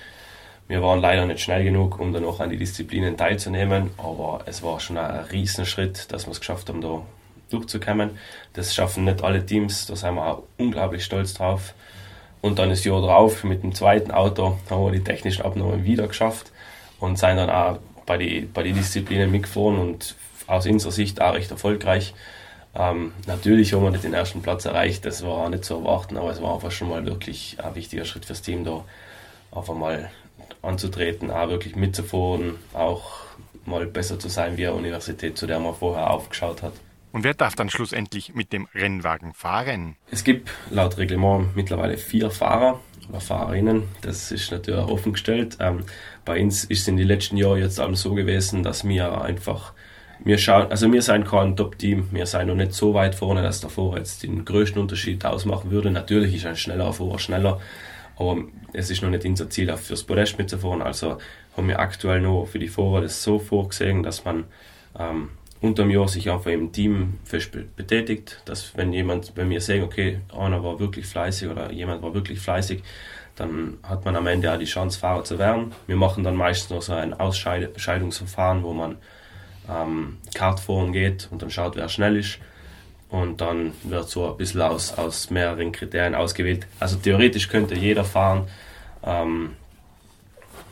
Wir 0.69 0.81
waren 0.81 1.01
leider 1.01 1.27
nicht 1.27 1.41
schnell 1.41 1.65
genug, 1.65 1.99
um 1.99 2.13
dann 2.13 2.23
noch 2.23 2.39
an 2.39 2.51
die 2.51 2.57
Disziplinen 2.57 3.17
teilzunehmen, 3.17 3.91
aber 3.97 4.43
es 4.47 4.63
war 4.63 4.79
schon 4.79 4.99
ein 4.99 5.25
Riesenschritt, 5.33 6.13
dass 6.13 6.29
wir 6.29 6.31
es 6.31 6.39
geschafft 6.39 6.69
haben, 6.69 6.81
da 6.81 7.03
durchzukommen. 7.51 8.11
Das 8.53 8.73
schaffen 8.73 9.07
nicht 9.07 9.25
alle 9.25 9.45
Teams, 9.45 9.87
da 9.87 9.97
sind 9.97 10.15
wir 10.15 10.25
auch 10.25 10.45
unglaublich 10.59 11.05
stolz 11.05 11.35
drauf. 11.35 11.75
Und 12.41 12.61
dann 12.61 12.71
das 12.71 12.85
Jahr 12.85 13.01
drauf 13.01 13.43
mit 13.43 13.65
dem 13.65 13.75
zweiten 13.75 14.13
Auto 14.13 14.59
haben 14.71 14.85
wir 14.85 14.93
die 14.93 15.03
technischen 15.03 15.45
Abnahmen 15.45 15.85
wieder 15.85 16.07
geschafft 16.07 16.53
und 17.01 17.19
sind 17.19 17.37
dann 17.37 17.51
auch 17.51 17.79
bei 18.07 18.17
den 18.17 18.53
bei 18.53 18.63
die 18.63 18.75
Disziplinen 18.75 19.33
mitgefahren 19.33 19.81
und 19.81 20.15
aus 20.49 20.67
unserer 20.67 20.93
Sicht 20.93 21.21
auch 21.21 21.35
recht 21.35 21.51
erfolgreich. 21.51 22.15
Ähm, 22.75 23.13
natürlich 23.27 23.73
haben 23.73 23.83
wir 23.83 23.91
nicht 23.91 24.05
den 24.05 24.15
ersten 24.15 24.43
Platz 24.43 24.65
erreicht, 24.65 25.05
das 25.05 25.23
war 25.23 25.45
auch 25.45 25.49
nicht 25.49 25.65
zu 25.65 25.75
erwarten, 25.75 26.17
aber 26.17 26.31
es 26.31 26.43
war 26.43 26.55
einfach 26.55 26.71
schon 26.71 26.89
mal 26.89 27.05
wirklich 27.07 27.57
ein 27.63 27.75
wichtiger 27.75 28.05
Schritt 28.05 28.25
fürs 28.25 28.43
Team, 28.43 28.65
da 28.65 28.85
einfach 29.53 29.75
mal 29.75 30.11
anzutreten, 30.63 31.31
auch 31.31 31.49
wirklich 31.49 31.77
mitzufahren, 31.77 32.57
auch 32.73 33.13
mal 33.65 33.87
besser 33.87 34.19
zu 34.19 34.29
sein 34.29 34.57
wie 34.57 34.67
eine 34.67 34.77
Universität, 34.77 35.39
zu 35.39 35.47
der 35.47 35.61
man 35.61 35.75
vorher 35.75 36.11
aufgeschaut 36.11 36.63
hat. 36.63 36.73
Und 37.13 37.25
wer 37.25 37.35
darf 37.35 37.55
dann 37.55 37.71
schlussendlich 37.71 38.35
mit 38.35 38.53
dem 38.53 38.69
Rennwagen 38.75 39.33
fahren? 39.33 39.97
Es 40.11 40.25
gibt 40.25 40.51
laut 40.71 40.99
Reglement 40.99 41.57
mittlerweile 41.57 41.97
vier 41.97 42.31
Fahrer 42.31 42.81
oder 43.09 43.21
Fahrerinnen. 43.21 43.85
Das 44.03 44.31
ist 44.31 44.51
natürlich 44.51 44.81
offen 44.81 45.13
gestellt. 45.13 45.57
Ähm, 45.61 45.85
bei 46.25 46.41
uns 46.41 46.65
ist 46.65 46.83
es 46.83 46.89
in 46.89 46.99
den 46.99 47.09
letzten 47.09 47.37
Jahren 47.37 47.59
jetzt 47.59 47.81
auch 47.81 47.95
so 47.95 48.15
gewesen, 48.15 48.63
dass 48.63 48.87
wir 48.87 49.23
einfach 49.23 49.73
wir 50.25 50.39
schauen, 50.39 50.71
also 50.71 50.93
wir 50.93 51.03
sind 51.03 51.27
kein 51.27 51.57
Top-Team, 51.57 52.09
wir 52.11 52.27
sind 52.27 52.49
noch 52.49 52.55
nicht 52.55 52.73
so 52.73 52.95
weit 52.95 53.15
vorne, 53.15 53.43
dass 53.43 53.61
der 53.61 53.71
Fahrer 53.71 53.99
jetzt 53.99 54.23
den 54.23 54.45
größten 54.45 54.81
Unterschied 54.81 55.25
ausmachen 55.25 55.71
würde. 55.71 55.91
Natürlich 55.91 56.35
ist 56.35 56.47
ein 56.47 56.57
schneller 56.57 56.93
Fahrer 56.93 57.19
schneller, 57.19 57.61
aber 58.17 58.39
es 58.73 58.91
ist 58.91 59.03
noch 59.03 59.11
nicht 59.11 59.25
unser 59.25 59.49
Ziel, 59.49 59.71
auch 59.71 59.79
fürs 59.79 60.03
Podest 60.03 60.39
mitzufahren. 60.39 60.83
Also 60.83 61.19
haben 61.57 61.69
wir 61.69 61.79
aktuell 61.79 62.21
noch 62.21 62.47
für 62.47 62.59
die 62.59 62.69
Fahrer 62.69 63.03
das 63.03 63.23
so 63.23 63.39
vorgesehen, 63.39 64.03
dass 64.03 64.25
man 64.25 64.45
ähm, 64.99 65.29
unter 65.61 65.83
dem 65.83 65.91
Jahr 65.91 66.09
sich 66.09 66.31
einfach 66.31 66.51
im 66.51 66.73
Team 66.73 67.19
fest 67.25 67.51
betätigt, 67.77 68.41
dass 68.45 68.77
wenn 68.77 68.93
jemand, 68.93 69.33
wenn 69.37 69.51
wir 69.51 69.61
sehen, 69.61 69.83
okay, 69.83 70.21
einer 70.37 70.63
war 70.63 70.79
wirklich 70.79 71.07
fleißig 71.07 71.49
oder 71.49 71.73
jemand 71.73 72.03
war 72.03 72.15
wirklich 72.15 72.39
fleißig, 72.39 72.83
dann 73.35 73.79
hat 73.83 74.05
man 74.05 74.17
am 74.17 74.27
Ende 74.27 74.53
auch 74.53 74.59
die 74.59 74.65
Chance, 74.65 74.99
Fahrer 74.99 75.25
zu 75.25 75.39
werden. 75.39 75.73
Wir 75.87 75.97
machen 75.97 76.25
dann 76.25 76.37
meistens 76.37 76.71
noch 76.71 76.83
so 76.83 76.93
ein 76.93 77.15
Ausscheidungsverfahren, 77.15 78.63
wo 78.63 78.73
man 78.73 78.97
ähm, 79.69 80.19
Kartfahren 80.35 80.93
geht 80.93 81.29
und 81.31 81.43
dann 81.43 81.51
schaut, 81.51 81.77
wer 81.77 81.89
schnell 81.89 82.17
ist. 82.17 82.39
Und 83.11 83.41
dann 83.41 83.73
wird 83.85 84.09
so 84.09 84.31
ein 84.31 84.37
bisschen 84.37 84.61
aus, 84.61 84.93
aus 84.93 85.31
mehreren 85.31 85.73
Kriterien 85.73 86.15
ausgewählt. 86.15 86.67
Also 86.79 86.97
theoretisch 86.97 87.49
könnte 87.49 87.75
jeder 87.75 88.05
fahren. 88.05 88.47
Ähm, 89.03 89.53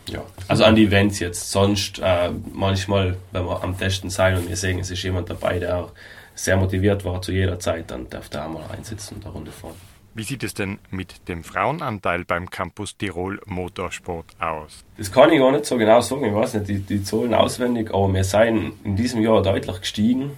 ja, 0.09 0.23
also 0.47 0.65
an 0.65 0.77
die 0.77 0.85
Events 0.85 1.19
jetzt. 1.19 1.51
Sonst 1.51 1.99
äh, 1.99 2.31
manchmal, 2.53 3.17
wenn 3.33 3.47
wir 3.47 3.63
am 3.63 3.77
Testen 3.79 4.11
sein 4.11 4.37
und 4.37 4.49
wir 4.49 4.57
sehen, 4.57 4.79
es 4.79 4.91
ist 4.91 5.03
jemand 5.03 5.31
dabei, 5.31 5.59
der 5.59 5.79
auch 5.79 5.93
sehr 6.35 6.57
motiviert 6.57 7.05
war 7.05 7.23
zu 7.23 7.33
jeder 7.33 7.59
Zeit, 7.59 7.91
dann 7.91 8.09
darf 8.11 8.29
der 8.29 8.47
auch 8.47 8.51
mal 8.51 8.65
einsitzen 8.71 9.17
und 9.17 9.25
eine 9.25 9.33
Runde 9.33 9.51
fahren. 9.51 9.96
Wie 10.17 10.23
sieht 10.23 10.43
es 10.45 10.55
denn 10.55 10.79
mit 10.91 11.29
dem 11.29 11.45
Frauenanteil 11.45 12.25
beim 12.25 12.49
Campus 12.49 12.97
Tirol 12.97 13.39
Motorsport 13.45 14.25
aus? 14.41 14.83
Das 14.97 15.13
kann 15.13 15.31
ich 15.31 15.39
gar 15.39 15.53
nicht 15.53 15.67
so 15.67 15.77
genau 15.77 16.01
sagen. 16.01 16.25
Ich 16.25 16.33
weiß 16.33 16.55
nicht 16.55 16.69
die, 16.69 16.79
die 16.79 17.05
Zahlen 17.05 17.35
auswendig, 17.35 17.93
aber 17.93 18.11
wir 18.15 18.25
sind 18.25 18.73
in 18.83 18.97
diesem 18.97 19.21
Jahr 19.21 19.43
deutlich 19.43 19.79
gestiegen. 19.79 20.31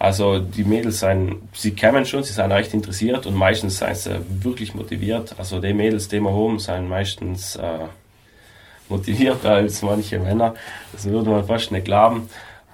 Also 0.00 0.40
die 0.40 0.64
Mädels 0.64 0.98
sind, 0.98 1.36
sie 1.52 1.70
kämen 1.70 2.04
schon, 2.04 2.24
sie 2.24 2.32
sind 2.32 2.50
recht 2.50 2.74
interessiert 2.74 3.26
und 3.26 3.36
meistens 3.36 3.78
sind 3.78 3.96
sie 3.96 4.20
wirklich 4.42 4.74
motiviert. 4.74 5.36
Also 5.38 5.60
die 5.60 5.72
Mädels, 5.72 6.08
die 6.08 6.18
wir 6.18 6.32
haben, 6.32 6.58
sind 6.58 6.88
meistens 6.88 7.54
äh, 7.54 7.86
motivierter 8.88 9.52
als 9.52 9.82
manche 9.82 10.18
Männer. 10.18 10.56
Das 10.90 11.04
würde 11.04 11.30
man 11.30 11.46
fast 11.46 11.70
nicht 11.70 11.84
glauben. 11.84 12.28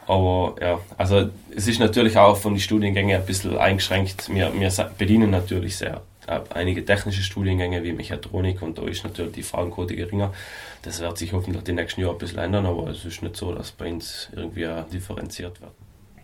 Aber 0.06 0.54
ja, 0.62 0.80
also 0.96 1.28
es 1.54 1.68
ist 1.68 1.78
natürlich 1.78 2.16
auch 2.16 2.38
von 2.38 2.54
den 2.54 2.60
Studiengängen 2.60 3.20
ein 3.20 3.26
bisschen 3.26 3.58
eingeschränkt. 3.58 4.34
Wir, 4.34 4.50
wir 4.58 4.90
bedienen 4.96 5.28
natürlich 5.28 5.76
sehr 5.76 6.00
einige 6.26 6.85
technische 6.85 7.23
Studiengänge 7.23 7.83
wie 7.83 7.93
Mechatronik 7.93 8.62
und 8.62 8.79
da 8.79 8.83
ist 8.83 9.05
natürlich 9.05 9.33
die 9.33 9.43
Frauenquote 9.43 9.97
geringer. 9.97 10.33
Das 10.83 11.00
wird 11.00 11.19
sich 11.19 11.33
hoffentlich 11.33 11.64
die 11.64 11.73
nächsten 11.73 12.00
Jahre 12.00 12.14
ein 12.14 12.19
bisschen 12.19 12.38
ändern, 12.38 12.67
aber 12.67 12.88
es 12.88 13.05
ist 13.05 13.23
nicht 13.23 13.37
so, 13.37 13.52
dass 13.55 13.73
bei 13.73 13.91
uns 13.91 14.29
irgendwie 14.35 14.69
differenziert 14.93 15.61
wird. 15.61 15.73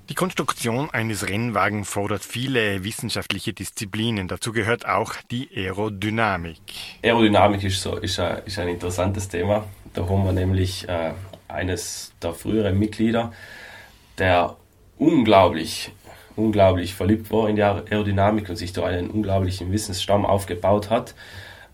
Die 0.08 0.14
Konstruktion 0.14 0.88
eines 0.88 1.28
Rennwagens 1.28 1.90
fordert 1.90 2.24
viele 2.24 2.82
wissenschaftliche 2.82 3.52
Disziplinen. 3.52 4.26
Dazu 4.26 4.52
gehört 4.52 4.86
auch 4.86 5.12
die 5.30 5.50
Aerodynamik. 5.54 6.60
Aerodynamik 7.04 7.62
ist, 7.64 7.82
so, 7.82 7.96
ist, 7.96 8.18
ein, 8.18 8.40
ist 8.46 8.58
ein 8.58 8.68
interessantes 8.68 9.28
Thema. 9.28 9.66
Da 9.92 10.08
haben 10.08 10.24
wir 10.24 10.32
nämlich 10.32 10.88
äh, 10.88 11.12
eines 11.46 12.12
der 12.22 12.32
früheren 12.32 12.78
Mitglieder, 12.78 13.34
der 14.16 14.56
unglaublich, 14.96 15.92
unglaublich 16.38 16.94
verliebt 16.94 17.30
war 17.30 17.48
in 17.48 17.56
die 17.56 17.62
Aerodynamik 17.62 18.48
und 18.48 18.56
sich 18.56 18.72
da 18.72 18.84
einen 18.84 19.10
unglaublichen 19.10 19.72
Wissensstamm 19.72 20.24
aufgebaut 20.24 20.90
hat. 20.90 21.14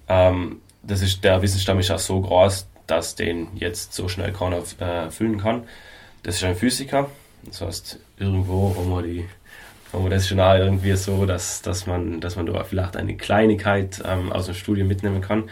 Ähm, 0.09 0.61
das 0.83 1.02
ist, 1.02 1.25
der 1.25 1.42
Wissensstamm 1.42 1.78
ist 1.78 1.90
auch 1.90 1.99
so 1.99 2.21
groß, 2.21 2.66
dass 2.87 3.14
den 3.14 3.49
jetzt 3.54 3.94
so 3.94 4.09
schnell 4.09 4.33
keiner 4.33 4.62
äh, 4.80 5.11
füllen 5.11 5.38
kann. 5.38 5.64
Das 6.23 6.37
ist 6.37 6.44
ein 6.44 6.56
Physiker, 6.56 7.09
das 7.47 7.61
heißt, 7.61 7.99
irgendwo 8.18 8.75
haben 8.76 8.90
wir, 8.90 9.02
die, 9.02 9.28
haben 9.92 10.04
wir 10.04 10.11
das 10.11 10.28
schon 10.28 10.40
auch 10.40 10.54
irgendwie 10.54 10.94
so, 10.97 11.26
dass, 11.26 11.62
dass, 11.62 11.87
man, 11.87 12.21
dass 12.21 12.37
man 12.37 12.47
da 12.47 12.64
vielleicht 12.64 12.97
eine 12.97 13.16
Kleinigkeit 13.16 14.02
ähm, 14.06 14.33
aus 14.33 14.47
dem 14.47 14.54
Studium 14.54 14.88
mitnehmen 14.88 15.21
kann. 15.21 15.44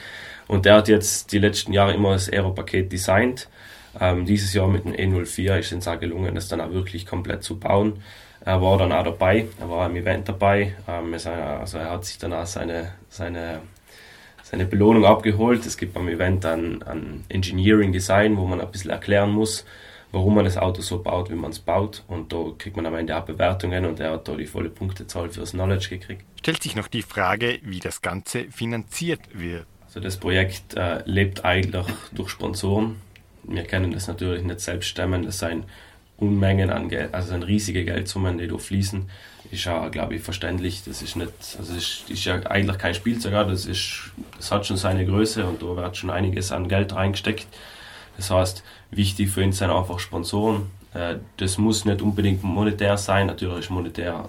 Und 0.48 0.64
der 0.64 0.76
hat 0.76 0.88
jetzt 0.88 1.32
die 1.32 1.38
letzten 1.38 1.72
Jahre 1.72 1.94
immer 1.94 2.12
das 2.12 2.30
Aero-Paket 2.30 2.92
designt. 2.92 3.48
Ähm, 4.00 4.24
dieses 4.24 4.52
Jahr 4.54 4.68
mit 4.68 4.84
dem 4.84 4.92
E04 4.92 5.58
ist 5.58 5.72
es 5.72 5.88
auch 5.88 6.00
gelungen, 6.00 6.34
das 6.34 6.48
dann 6.48 6.60
auch 6.60 6.72
wirklich 6.72 7.06
komplett 7.06 7.42
zu 7.42 7.58
bauen. 7.58 8.02
Er 8.44 8.60
war 8.60 8.76
dann 8.78 8.92
auch 8.92 9.04
dabei, 9.04 9.46
er 9.60 9.70
war 9.70 9.86
im 9.88 9.96
Event 9.96 10.28
dabei. 10.28 10.74
Ähm, 10.88 11.14
also 11.14 11.78
er 11.78 11.90
hat 11.90 12.04
sich 12.04 12.18
dann 12.18 12.32
auch 12.32 12.46
seine, 12.46 12.92
seine, 13.08 13.60
seine 14.42 14.64
Belohnung 14.66 15.04
abgeholt. 15.04 15.64
Es 15.64 15.76
gibt 15.76 15.94
beim 15.94 16.08
Event 16.08 16.44
dann 16.44 16.82
ein 16.82 17.24
Engineering 17.28 17.92
Design, 17.92 18.36
wo 18.36 18.46
man 18.46 18.60
ein 18.60 18.70
bisschen 18.70 18.90
erklären 18.90 19.30
muss, 19.30 19.64
warum 20.10 20.34
man 20.34 20.44
das 20.44 20.56
Auto 20.56 20.82
so 20.82 21.02
baut, 21.02 21.30
wie 21.30 21.36
man 21.36 21.52
es 21.52 21.60
baut. 21.60 22.02
Und 22.08 22.32
da 22.32 22.46
kriegt 22.58 22.76
man 22.76 22.86
am 22.86 22.96
Ende 22.96 23.16
auch 23.16 23.24
Bewertungen 23.24 23.86
und 23.86 24.00
er 24.00 24.12
hat 24.12 24.26
da 24.26 24.34
die 24.34 24.46
volle 24.46 24.70
Punktezahl 24.70 25.30
fürs 25.30 25.52
Knowledge 25.52 25.88
gekriegt. 25.90 26.24
Stellt 26.40 26.62
sich 26.62 26.74
noch 26.74 26.88
die 26.88 27.02
Frage, 27.02 27.60
wie 27.62 27.78
das 27.78 28.02
Ganze 28.02 28.44
finanziert 28.50 29.20
wird. 29.32 29.66
Also 29.86 30.00
das 30.00 30.16
Projekt 30.16 30.74
äh, 30.74 31.02
lebt 31.04 31.44
eigentlich 31.44 31.86
durch 32.10 32.30
Sponsoren. 32.30 32.96
Wir 33.44 33.64
können 33.64 33.92
das 33.92 34.08
natürlich 34.08 34.42
nicht 34.42 34.60
selbst 34.60 34.88
stemmen. 34.88 35.24
Das 35.24 35.38
sind 35.38 35.64
Unmengen 36.22 36.70
an 36.70 36.88
Geld, 36.88 37.12
also 37.12 37.30
sind 37.30 37.42
riesige 37.42 37.84
Geldsummen, 37.84 38.38
die 38.38 38.46
da 38.46 38.56
fließen. 38.56 39.10
Ist 39.50 39.64
ja, 39.64 39.88
glaube 39.88 40.14
ich, 40.14 40.22
verständlich. 40.22 40.82
Das 40.86 41.02
ist 41.02 41.16
nicht, 41.16 41.32
also 41.58 41.74
ist, 41.74 42.08
ist 42.08 42.24
ja 42.24 42.36
eigentlich 42.46 42.78
kein 42.78 42.94
Spielzeug, 42.94 43.32
das 43.48 43.66
ist, 43.66 44.12
das 44.36 44.52
hat 44.52 44.64
schon 44.64 44.76
seine 44.76 45.04
Größe 45.04 45.44
und 45.44 45.60
da 45.60 45.76
wird 45.76 45.96
schon 45.96 46.10
einiges 46.10 46.52
an 46.52 46.68
Geld 46.68 46.94
reingesteckt. 46.94 47.48
Das 48.16 48.30
heißt, 48.30 48.62
wichtig 48.92 49.30
für 49.30 49.42
uns 49.42 49.58
sind 49.58 49.70
einfach 49.70 49.98
Sponsoren. 49.98 50.70
Äh, 50.94 51.16
das 51.38 51.58
muss 51.58 51.84
nicht 51.84 52.00
unbedingt 52.00 52.44
monetär 52.44 52.96
sein, 52.96 53.26
natürlich 53.26 53.58
ist 53.58 53.70
monetär 53.70 54.28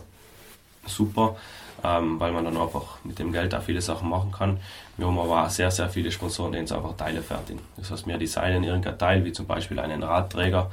super, 0.88 1.36
ähm, 1.84 2.20
weil 2.20 2.32
man 2.32 2.46
dann 2.46 2.58
einfach 2.58 2.98
mit 3.04 3.20
dem 3.20 3.32
Geld 3.32 3.54
auch 3.54 3.62
viele 3.62 3.82
Sachen 3.82 4.10
machen 4.10 4.32
kann. 4.32 4.58
Wir 4.98 5.06
haben 5.06 5.20
aber 5.20 5.46
auch 5.46 5.50
sehr, 5.50 5.70
sehr 5.70 5.90
viele 5.90 6.12
Sponsoren, 6.12 6.54
die 6.54 6.60
uns 6.60 6.72
einfach 6.72 6.98
Teile 6.98 7.22
fertigen. 7.22 7.62
Das 7.78 7.92
heißt, 7.92 8.08
wir 8.08 8.18
designen 8.18 8.64
irgendein 8.64 8.98
Teil, 8.98 9.24
wie 9.26 9.32
zum 9.32 9.46
Beispiel 9.46 9.80
einen 9.80 10.02
Radträger, 10.02 10.72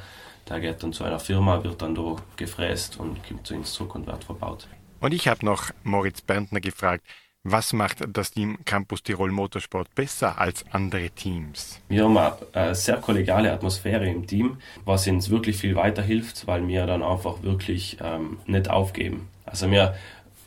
der 0.51 0.61
geht 0.61 0.83
dann 0.83 0.93
zu 0.93 1.05
einer 1.05 1.21
Firma, 1.21 1.63
wird 1.65 1.81
dann 1.81 1.95
da 1.95 2.17
gefräst 2.37 2.99
und 2.99 3.27
kommt 3.27 3.47
zu 3.47 3.55
uns 3.55 3.73
zurück 3.73 3.95
und 3.95 4.07
wird 4.07 4.25
verbaut. 4.25 4.67
Und 5.01 5.15
ich 5.15 5.29
habe 5.29 5.47
noch 5.47 5.71
Moritz 5.85 6.21
Berntner 6.21 6.61
gefragt, 6.61 7.05
was 7.43 7.73
macht 7.73 8.05
das 8.13 8.33
Team 8.33 8.59
Campus 8.67 9.03
Tirol 9.03 9.31
Motorsport 9.31 9.95
besser 9.95 10.39
als 10.39 10.63
andere 10.73 11.09
Teams? 11.09 11.81
Wir 11.89 12.05
haben 12.05 12.19
eine 12.53 12.75
sehr 12.75 12.99
kollegiale 12.99 13.51
Atmosphäre 13.51 14.07
im 14.07 14.27
Team, 14.27 14.59
was 14.85 15.07
uns 15.07 15.31
wirklich 15.31 15.57
viel 15.57 15.75
weiterhilft, 15.75 16.47
weil 16.47 16.69
wir 16.69 16.85
dann 16.85 17.03
einfach 17.03 17.43
wirklich 17.43 17.97
ähm, 18.03 18.39
nicht 18.45 18.69
aufgeben. 18.69 19.29
Also 19.47 19.71
wir 19.71 19.95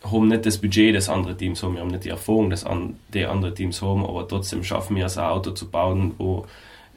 haben 0.04 0.28
nicht 0.28 0.46
das 0.46 0.60
Budget 0.60 0.94
des 0.94 1.10
anderen 1.10 1.38
Teams 1.38 1.64
haben, 1.64 1.74
wir 1.74 1.82
haben 1.82 1.90
nicht 1.90 2.04
die 2.04 2.10
Erfahrung 2.10 2.52
des 2.52 2.64
an, 2.64 3.00
die 3.12 3.26
andere 3.26 3.56
Teams 3.56 3.82
haben, 3.82 4.06
aber 4.06 4.28
trotzdem 4.28 4.64
schaffen 4.64 4.96
wir 4.96 5.08
es, 5.08 5.18
ein 5.18 5.26
Auto 5.26 5.52
zu 5.52 5.72
bauen, 5.72 6.14
wo 6.20 6.46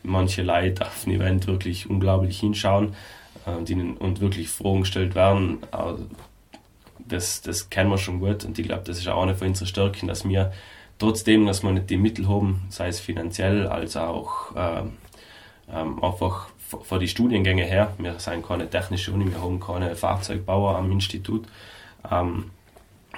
manche 0.06 0.42
Leute 0.42 0.86
auf 0.86 1.06
ein 1.06 1.12
Event 1.12 1.46
wirklich 1.46 1.88
unglaublich 1.90 2.40
hinschauen 2.40 2.94
äh, 3.46 3.50
und 3.50 4.20
wirklich 4.20 4.48
Fragen 4.48 4.80
gestellt 4.80 5.14
werden. 5.14 5.58
Also, 5.70 6.06
das, 6.98 7.40
das 7.42 7.70
kennen 7.70 7.90
wir 7.90 7.98
schon 7.98 8.20
gut 8.20 8.44
und 8.44 8.58
ich 8.58 8.66
glaube, 8.66 8.82
das 8.84 8.98
ist 8.98 9.08
auch 9.08 9.22
eine 9.22 9.34
von 9.34 9.48
unseren 9.48 9.68
Stärken, 9.68 10.08
dass 10.08 10.28
wir 10.28 10.52
trotzdem, 10.98 11.46
dass 11.46 11.62
wir 11.62 11.70
nicht 11.72 11.90
die 11.90 11.96
Mittel 11.96 12.28
haben, 12.28 12.64
sei 12.68 12.88
es 12.88 13.00
finanziell 13.00 13.66
als 13.66 13.96
auch 13.96 14.54
äh, 14.56 14.82
ähm, 15.72 16.02
einfach 16.02 16.48
vor 16.82 16.98
die 16.98 17.08
Studiengänge 17.08 17.64
her. 17.64 17.92
Wir 17.98 18.18
sind 18.18 18.44
keine 18.44 18.68
technische 18.68 19.12
Uni, 19.12 19.30
wir 19.30 19.40
haben 19.40 19.60
keine 19.60 19.94
Fahrzeugbauer 19.94 20.76
am 20.76 20.90
Institut. 20.90 21.46
Ähm, 22.10 22.50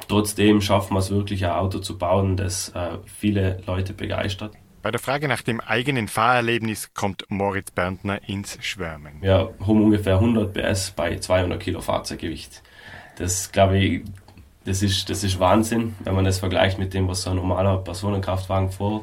trotzdem 0.06 0.60
schaffen 0.60 0.94
wir 0.94 1.00
es 1.00 1.10
wirklich, 1.10 1.44
ein 1.44 1.52
Auto 1.52 1.78
zu 1.78 1.96
bauen, 1.96 2.36
das 2.36 2.70
äh, 2.70 2.98
viele 3.06 3.62
Leute 3.66 3.94
begeistert. 3.94 4.52
Bei 4.88 4.92
der 4.92 5.00
Frage 5.00 5.28
nach 5.28 5.42
dem 5.42 5.60
eigenen 5.60 6.08
Fahrerlebnis 6.08 6.94
kommt 6.94 7.26
Moritz 7.28 7.70
Berntner 7.70 8.26
ins 8.26 8.56
Schwärmen. 8.62 9.20
Wir 9.20 9.52
haben 9.60 9.84
ungefähr 9.84 10.14
100 10.14 10.54
PS 10.54 10.92
bei 10.92 11.18
200 11.18 11.60
Kilo 11.60 11.82
Fahrzeuggewicht. 11.82 12.62
Das 13.18 13.52
glaube 13.52 13.76
ich, 13.76 14.04
das 14.64 14.82
ist, 14.82 15.10
das 15.10 15.24
ist 15.24 15.38
Wahnsinn, 15.38 15.94
wenn 16.04 16.14
man 16.14 16.24
das 16.24 16.38
vergleicht 16.38 16.78
mit 16.78 16.94
dem, 16.94 17.06
was 17.06 17.20
so 17.20 17.28
ein 17.28 17.36
normaler 17.36 17.76
Personenkraftwagen 17.76 18.70
fährt 18.70 19.02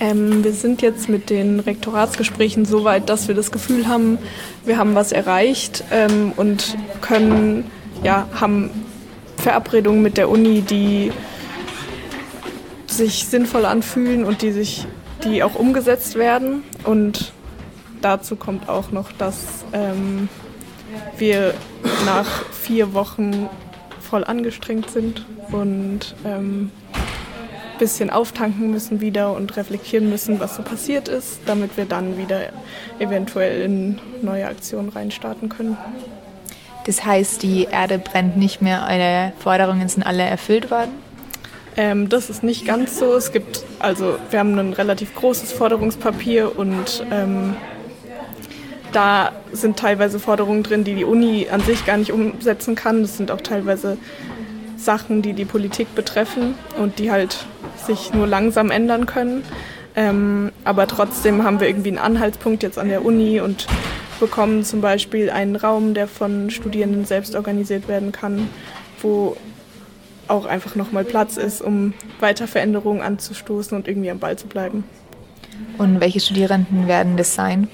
Ähm, 0.00 0.42
wir 0.42 0.52
sind 0.52 0.82
jetzt 0.82 1.08
mit 1.08 1.30
den 1.30 1.60
Rektoratsgesprächen 1.60 2.64
so 2.64 2.84
weit, 2.84 3.08
dass 3.08 3.28
wir 3.28 3.34
das 3.34 3.52
Gefühl 3.52 3.86
haben, 3.86 4.18
wir 4.64 4.78
haben 4.78 4.94
was 4.94 5.12
erreicht 5.12 5.84
ähm, 5.90 6.32
und 6.36 6.76
können, 7.00 7.70
ja, 8.02 8.26
haben 8.34 8.70
Verabredungen 9.36 10.02
mit 10.02 10.16
der 10.16 10.28
Uni, 10.28 10.62
die 10.62 11.12
sich 12.86 13.26
sinnvoll 13.26 13.64
anfühlen 13.64 14.24
und 14.24 14.42
die 14.42 14.52
sich, 14.52 14.86
die 15.24 15.42
auch 15.42 15.54
umgesetzt 15.54 16.16
werden. 16.16 16.64
Und 16.84 17.32
dazu 18.00 18.36
kommt 18.36 18.68
auch 18.68 18.90
noch, 18.90 19.12
dass 19.12 19.64
ähm, 19.72 20.28
wir 21.18 21.54
nach 22.06 22.44
vier 22.50 22.94
Wochen 22.94 23.48
voll 24.00 24.24
angestrengt 24.24 24.90
sind 24.90 25.24
und 25.50 26.14
ähm, 26.24 26.70
bisschen 27.78 28.10
auftanken 28.10 28.70
müssen 28.70 29.00
wieder 29.00 29.32
und 29.32 29.56
reflektieren 29.56 30.08
müssen, 30.08 30.40
was 30.40 30.56
so 30.56 30.62
passiert 30.62 31.08
ist, 31.08 31.40
damit 31.46 31.76
wir 31.76 31.84
dann 31.84 32.18
wieder 32.18 32.50
eventuell 32.98 33.62
in 33.62 33.98
neue 34.22 34.46
Aktionen 34.46 34.88
reinstarten 34.88 35.48
können. 35.48 35.76
Das 36.86 37.04
heißt, 37.04 37.42
die 37.42 37.64
Erde 37.64 37.98
brennt 37.98 38.36
nicht 38.36 38.60
mehr, 38.60 38.86
eure 38.88 39.32
Forderungen 39.38 39.88
sind 39.88 40.04
alle 40.04 40.22
erfüllt 40.22 40.70
worden? 40.70 40.92
Ähm, 41.76 42.08
das 42.08 42.30
ist 42.30 42.42
nicht 42.42 42.66
ganz 42.66 42.98
so. 42.98 43.14
Es 43.14 43.32
gibt, 43.32 43.64
also 43.78 44.16
wir 44.30 44.38
haben 44.38 44.58
ein 44.58 44.72
relativ 44.72 45.14
großes 45.14 45.52
Forderungspapier 45.52 46.56
und 46.56 47.04
ähm, 47.10 47.56
da 48.92 49.32
sind 49.52 49.76
teilweise 49.76 50.20
Forderungen 50.20 50.62
drin, 50.62 50.84
die 50.84 50.94
die 50.94 51.04
Uni 51.04 51.48
an 51.50 51.60
sich 51.60 51.84
gar 51.84 51.96
nicht 51.96 52.12
umsetzen 52.12 52.76
kann. 52.76 53.02
Das 53.02 53.16
sind 53.16 53.30
auch 53.32 53.40
teilweise 53.40 53.98
Sachen, 54.76 55.22
die 55.22 55.32
die 55.32 55.44
Politik 55.44 55.94
betreffen 55.94 56.54
und 56.78 56.98
die 56.98 57.10
halt 57.10 57.46
sich 57.76 58.12
nur 58.12 58.26
langsam 58.26 58.70
ändern 58.70 59.06
können. 59.06 59.44
Ähm, 59.96 60.50
aber 60.64 60.86
trotzdem 60.86 61.44
haben 61.44 61.60
wir 61.60 61.68
irgendwie 61.68 61.90
einen 61.90 61.98
Anhaltspunkt 61.98 62.62
jetzt 62.62 62.78
an 62.78 62.88
der 62.88 63.04
Uni 63.04 63.40
und 63.40 63.66
bekommen 64.20 64.64
zum 64.64 64.80
Beispiel 64.80 65.30
einen 65.30 65.56
Raum, 65.56 65.94
der 65.94 66.08
von 66.08 66.50
Studierenden 66.50 67.04
selbst 67.04 67.34
organisiert 67.34 67.88
werden 67.88 68.10
kann, 68.12 68.48
wo 69.00 69.36
auch 70.26 70.46
einfach 70.46 70.74
nochmal 70.74 71.04
Platz 71.04 71.36
ist, 71.36 71.60
um 71.60 71.92
weiter 72.20 72.48
Veränderungen 72.48 73.02
anzustoßen 73.02 73.76
und 73.76 73.86
irgendwie 73.86 74.10
am 74.10 74.18
Ball 74.18 74.36
zu 74.36 74.46
bleiben. 74.46 74.84
Und 75.78 76.00
welche 76.00 76.20
Studierenden 76.20 76.88
werden 76.88 77.16
das 77.16 77.34
sein? 77.34 77.68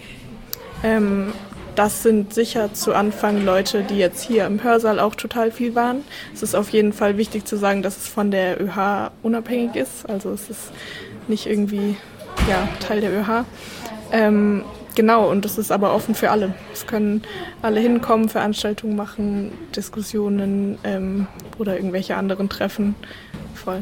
Ähm, 0.83 1.33
das 1.75 2.03
sind 2.03 2.35
sicher 2.35 2.73
zu 2.75 2.95
Anfang 2.95 3.45
Leute, 3.45 3.83
die 3.83 3.97
jetzt 3.97 4.23
hier 4.23 4.47
im 4.47 4.63
Hörsaal 4.63 5.01
auch 5.01 5.15
total 5.15 5.51
viel 5.51 5.75
waren. 5.75 6.03
Es 6.35 6.43
ist 6.43 6.55
auf 6.55 6.71
jeden 6.71 6.93
Fall 6.93 7.17
wichtig 7.17 7.45
zu 7.45 7.57
sagen, 7.57 7.83
dass 7.83 7.97
es 7.97 8.09
von 8.09 8.31
der 8.31 8.61
ÖH 8.61 9.11
unabhängig 9.23 9.77
ist. 9.77 10.09
Also 10.09 10.31
es 10.31 10.51
ist 10.51 10.73
nicht 11.29 11.47
irgendwie 11.47 11.97
ja, 12.49 12.69
Teil 12.81 13.01
der 13.01 13.13
ÖH. 13.13 13.45
Ähm, 14.13 14.65
genau, 14.95 15.31
und 15.31 15.45
es 15.45 15.59
ist 15.59 15.71
aber 15.71 15.95
offen 15.95 16.15
für 16.15 16.31
alle. 16.31 16.55
Es 16.73 16.87
können 16.87 17.23
alle 17.63 17.81
hinkommen, 17.81 18.29
Veranstaltungen 18.29 18.97
machen, 18.97 19.53
Diskussionen 19.75 20.79
ähm, 20.85 21.29
oder 21.59 21.77
irgendwelche 21.77 22.17
anderen 22.17 22.49
Treffen. 22.49 22.95
Voll. 23.55 23.81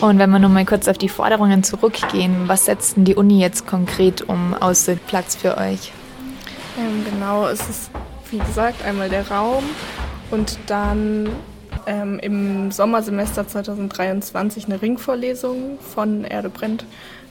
Und 0.00 0.18
wenn 0.18 0.30
wir 0.30 0.38
noch 0.38 0.48
mal 0.48 0.64
kurz 0.64 0.88
auf 0.88 0.98
die 0.98 1.08
Forderungen 1.08 1.62
zurückgehen, 1.62 2.48
was 2.48 2.66
setzt 2.66 2.96
denn 2.96 3.04
die 3.04 3.14
Uni 3.14 3.40
jetzt 3.40 3.66
konkret 3.66 4.22
um 4.22 4.54
außer 4.54 4.96
Platz 4.96 5.36
für 5.36 5.56
euch? 5.58 5.92
Ähm, 6.78 7.04
genau, 7.04 7.46
es 7.48 7.60
ist 7.68 7.90
wie 8.30 8.38
gesagt 8.38 8.84
einmal 8.84 9.10
der 9.10 9.28
Raum 9.28 9.64
und 10.30 10.58
dann 10.66 11.28
ähm, 11.86 12.18
im 12.18 12.70
Sommersemester 12.72 13.46
2023 13.46 14.66
eine 14.66 14.80
Ringvorlesung 14.80 15.78
von 15.80 16.24
Erde 16.24 16.48
brennt 16.48 16.84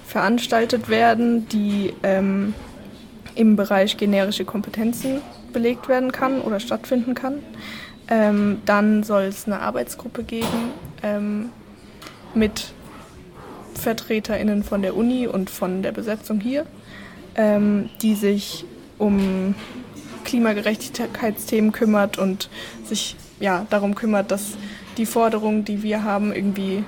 veranstaltet 0.06 0.90
werden, 0.90 1.48
die 1.50 1.94
ähm, 2.04 2.54
im 3.36 3.56
Bereich 3.56 3.98
generische 3.98 4.46
Kompetenzen 4.46 5.22
belegt 5.54 5.88
werden 5.88 6.12
kann 6.12 6.42
oder 6.42 6.60
stattfinden 6.60 7.16
kann. 7.16 7.40
Ähm, 8.10 8.62
dann 8.66 9.04
soll 9.04 9.24
es 9.24 9.48
eine 9.48 9.62
Arbeitsgruppe 9.62 10.24
geben 10.24 10.72
ähm, 11.02 11.50
mit 12.36 12.74
VertreterInnen 13.74 14.64
von 14.64 14.82
der 14.82 14.96
Uni 14.96 15.28
und 15.28 15.50
von 15.50 15.82
der 15.82 15.94
Besetzung 15.94 16.42
hier, 16.42 16.66
ähm, 17.36 17.90
die 18.02 18.16
sich 18.16 18.66
um 19.02 19.56
Klimagerechtigkeitsthemen 20.24 21.72
kümmert 21.72 22.20
und 22.20 22.50
sich 22.86 23.16
ja, 23.40 23.66
darum 23.72 23.96
kümmert, 23.96 24.30
dass 24.30 24.54
die 24.98 25.08
Forderungen, 25.08 25.66
die 25.66 25.82
wir 25.82 26.04
haben, 26.04 26.32
irgendwie, 26.32 26.84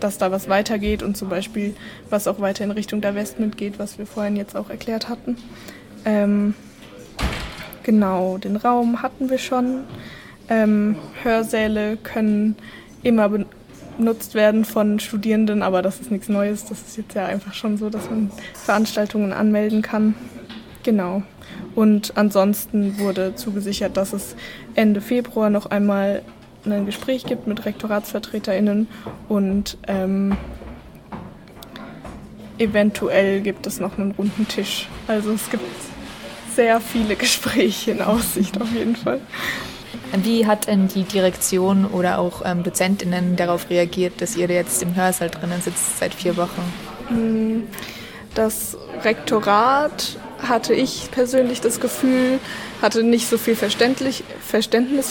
dass 0.00 0.18
da 0.18 0.32
was 0.32 0.48
weitergeht 0.48 1.04
und 1.04 1.16
zum 1.16 1.28
Beispiel, 1.28 1.76
was 2.10 2.26
auch 2.26 2.40
weiter 2.40 2.64
in 2.64 2.72
Richtung 2.72 3.00
Divestment 3.00 3.56
geht, 3.56 3.78
was 3.78 3.96
wir 3.96 4.06
vorhin 4.06 4.34
jetzt 4.34 4.56
auch 4.56 4.70
erklärt 4.70 5.08
hatten. 5.08 5.36
Ähm, 6.04 6.54
genau, 7.84 8.38
den 8.38 8.56
Raum 8.56 9.02
hatten 9.02 9.30
wir 9.30 9.38
schon. 9.38 9.84
Ähm, 10.48 10.96
Hörsäle 11.22 11.96
können 11.96 12.56
immer 13.04 13.30
benutzt 13.96 14.34
werden 14.34 14.64
von 14.64 14.98
Studierenden, 14.98 15.62
aber 15.62 15.80
das 15.82 16.00
ist 16.00 16.10
nichts 16.10 16.28
Neues. 16.28 16.64
Das 16.64 16.80
ist 16.82 16.96
jetzt 16.96 17.14
ja 17.14 17.26
einfach 17.26 17.54
schon 17.54 17.76
so, 17.76 17.88
dass 17.88 18.10
man 18.10 18.32
Veranstaltungen 18.54 19.32
anmelden 19.32 19.82
kann. 19.82 20.16
Genau. 20.86 21.24
Und 21.74 22.12
ansonsten 22.16 23.00
wurde 23.00 23.34
zugesichert, 23.34 23.96
dass 23.96 24.12
es 24.12 24.36
Ende 24.76 25.00
Februar 25.00 25.50
noch 25.50 25.66
einmal 25.66 26.22
ein 26.64 26.86
Gespräch 26.86 27.24
gibt 27.24 27.48
mit 27.48 27.66
RektoratsvertreterInnen 27.66 28.86
und 29.28 29.78
ähm, 29.88 30.36
eventuell 32.58 33.40
gibt 33.40 33.66
es 33.66 33.80
noch 33.80 33.98
einen 33.98 34.12
runden 34.12 34.46
Tisch. 34.46 34.88
Also 35.08 35.32
es 35.32 35.50
gibt 35.50 35.64
sehr 36.54 36.80
viele 36.80 37.16
Gespräche 37.16 37.90
in 37.90 38.00
Aussicht 38.00 38.60
auf 38.60 38.72
jeden 38.72 38.94
Fall. 38.94 39.20
Wie 40.22 40.46
hat 40.46 40.68
denn 40.68 40.86
die 40.86 41.02
Direktion 41.02 41.84
oder 41.84 42.20
auch 42.20 42.42
ähm, 42.44 42.62
DozentInnen 42.62 43.34
darauf 43.34 43.70
reagiert, 43.70 44.20
dass 44.20 44.36
ihr 44.36 44.46
jetzt 44.46 44.84
im 44.84 44.94
Hörsaal 44.94 45.30
drinnen 45.30 45.60
sitzt 45.60 45.98
seit 45.98 46.14
vier 46.14 46.36
Wochen? 46.36 46.62
Hm, 47.08 47.64
das 48.36 48.76
Rektorat 49.02 50.16
hatte 50.42 50.74
ich 50.74 51.10
persönlich 51.10 51.60
das 51.60 51.80
Gefühl, 51.80 52.38
hatte 52.82 53.02
nicht 53.02 53.28
so 53.28 53.38
viel 53.38 53.56
Verständnis 53.56 54.22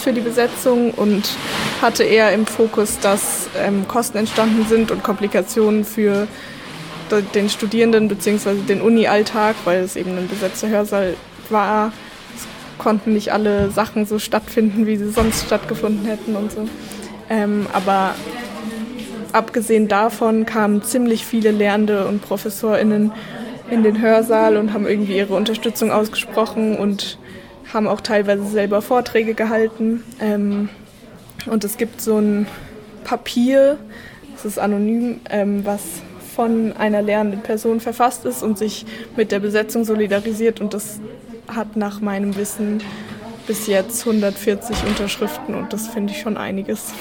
für 0.02 0.14
die 0.14 0.22
Besetzung 0.22 0.92
und 0.92 1.30
hatte 1.82 2.04
eher 2.04 2.32
im 2.34 2.46
Fokus, 2.46 3.00
dass 3.00 3.48
ähm, 3.58 3.88
Kosten 3.88 4.18
entstanden 4.18 4.66
sind 4.68 4.92
und 4.92 5.04
Komplikationen 5.04 5.84
für 5.84 6.28
den 7.34 7.50
Studierenden 7.50 8.08
bzw. 8.08 8.56
den 8.68 8.82
Uni-Alltag, 8.82 9.56
weil 9.66 9.84
es 9.84 9.96
eben 9.96 10.18
ein 10.18 10.28
besetzter 10.28 10.70
Hörsaal 10.70 11.16
war. 11.50 11.92
Es 12.36 12.48
konnten 12.84 13.14
nicht 13.14 13.32
alle 13.32 13.70
Sachen 13.72 14.06
so 14.06 14.20
stattfinden, 14.20 14.86
wie 14.86 14.98
sie 14.98 15.10
sonst 15.10 15.46
stattgefunden 15.46 16.06
hätten 16.06 16.36
und 16.36 16.52
so. 16.52 16.68
Ähm, 17.30 17.68
aber 17.74 18.16
abgesehen 19.34 19.88
davon 19.88 20.46
kamen 20.46 20.84
ziemlich 20.84 21.26
viele 21.26 21.52
Lehrende 21.52 22.08
und 22.08 22.22
ProfessorInnen 22.22 23.12
in 23.70 23.84
den 23.84 24.02
Hörsaal 24.02 24.58
und 24.58 24.74
haben 24.74 24.86
irgendwie 24.86 25.18
ihre 25.18 25.36
Unterstützung 25.36 25.92
ausgesprochen 25.92 26.78
und 26.78 27.18
haben 27.74 27.88
auch 27.88 28.02
teilweise 28.02 28.46
selber 28.46 28.82
Vorträge 28.82 29.34
gehalten. 29.34 30.04
Ähm, 30.20 30.70
und 31.46 31.64
es 31.64 31.78
gibt 31.78 32.02
so 32.02 32.18
ein 32.18 32.48
Papier, 33.04 33.78
das 34.34 34.46
ist 34.46 34.60
anonym, 34.60 35.22
ähm, 35.30 35.66
was 35.66 35.82
von 36.36 36.74
einer 36.74 37.02
lernenden 37.02 37.42
Person 37.42 37.80
verfasst 37.80 38.26
ist 38.26 38.44
und 38.44 38.58
sich 38.58 38.86
mit 39.16 39.32
der 39.32 39.40
Besetzung 39.40 39.86
solidarisiert. 39.86 40.60
Und 40.60 40.74
das 40.74 41.00
hat 41.48 41.76
nach 41.76 42.02
meinem 42.02 42.36
Wissen 42.36 42.82
bis 43.48 43.68
jetzt 43.68 44.06
140 44.06 44.76
Unterschriften 44.88 45.56
und 45.56 45.72
das 45.72 45.88
finde 45.88 46.14
ich 46.14 46.20
schon 46.20 46.36
einiges. 46.36 46.94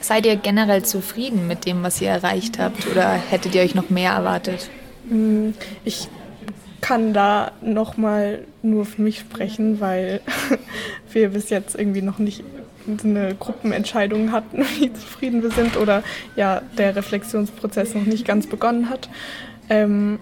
Seid 0.00 0.26
ihr 0.26 0.36
generell 0.36 0.84
zufrieden 0.84 1.46
mit 1.46 1.66
dem, 1.66 1.82
was 1.82 2.00
ihr 2.00 2.10
erreicht 2.10 2.58
habt 2.58 2.86
oder 2.86 3.10
hättet 3.10 3.54
ihr 3.54 3.62
euch 3.62 3.74
noch 3.74 3.90
mehr 3.90 4.12
erwartet? 4.12 4.70
Ich 5.84 6.08
kann 6.80 7.12
da 7.12 7.52
noch 7.60 7.96
mal 7.96 8.44
nur 8.62 8.84
für 8.84 9.02
mich 9.02 9.18
sprechen, 9.18 9.80
weil 9.80 10.20
wir 11.12 11.30
bis 11.30 11.50
jetzt 11.50 11.78
irgendwie 11.78 12.02
noch 12.02 12.18
nicht 12.18 12.44
eine 13.04 13.34
Gruppenentscheidung 13.34 14.32
hatten, 14.32 14.64
wie 14.78 14.92
zufrieden 14.92 15.42
wir 15.42 15.50
sind 15.50 15.76
oder 15.76 16.02
ja 16.36 16.62
der 16.76 16.96
Reflexionsprozess 16.96 17.94
noch 17.94 18.04
nicht 18.04 18.26
ganz 18.26 18.46
begonnen 18.46 18.88
hat. 18.88 19.08
Ähm, 19.68 20.18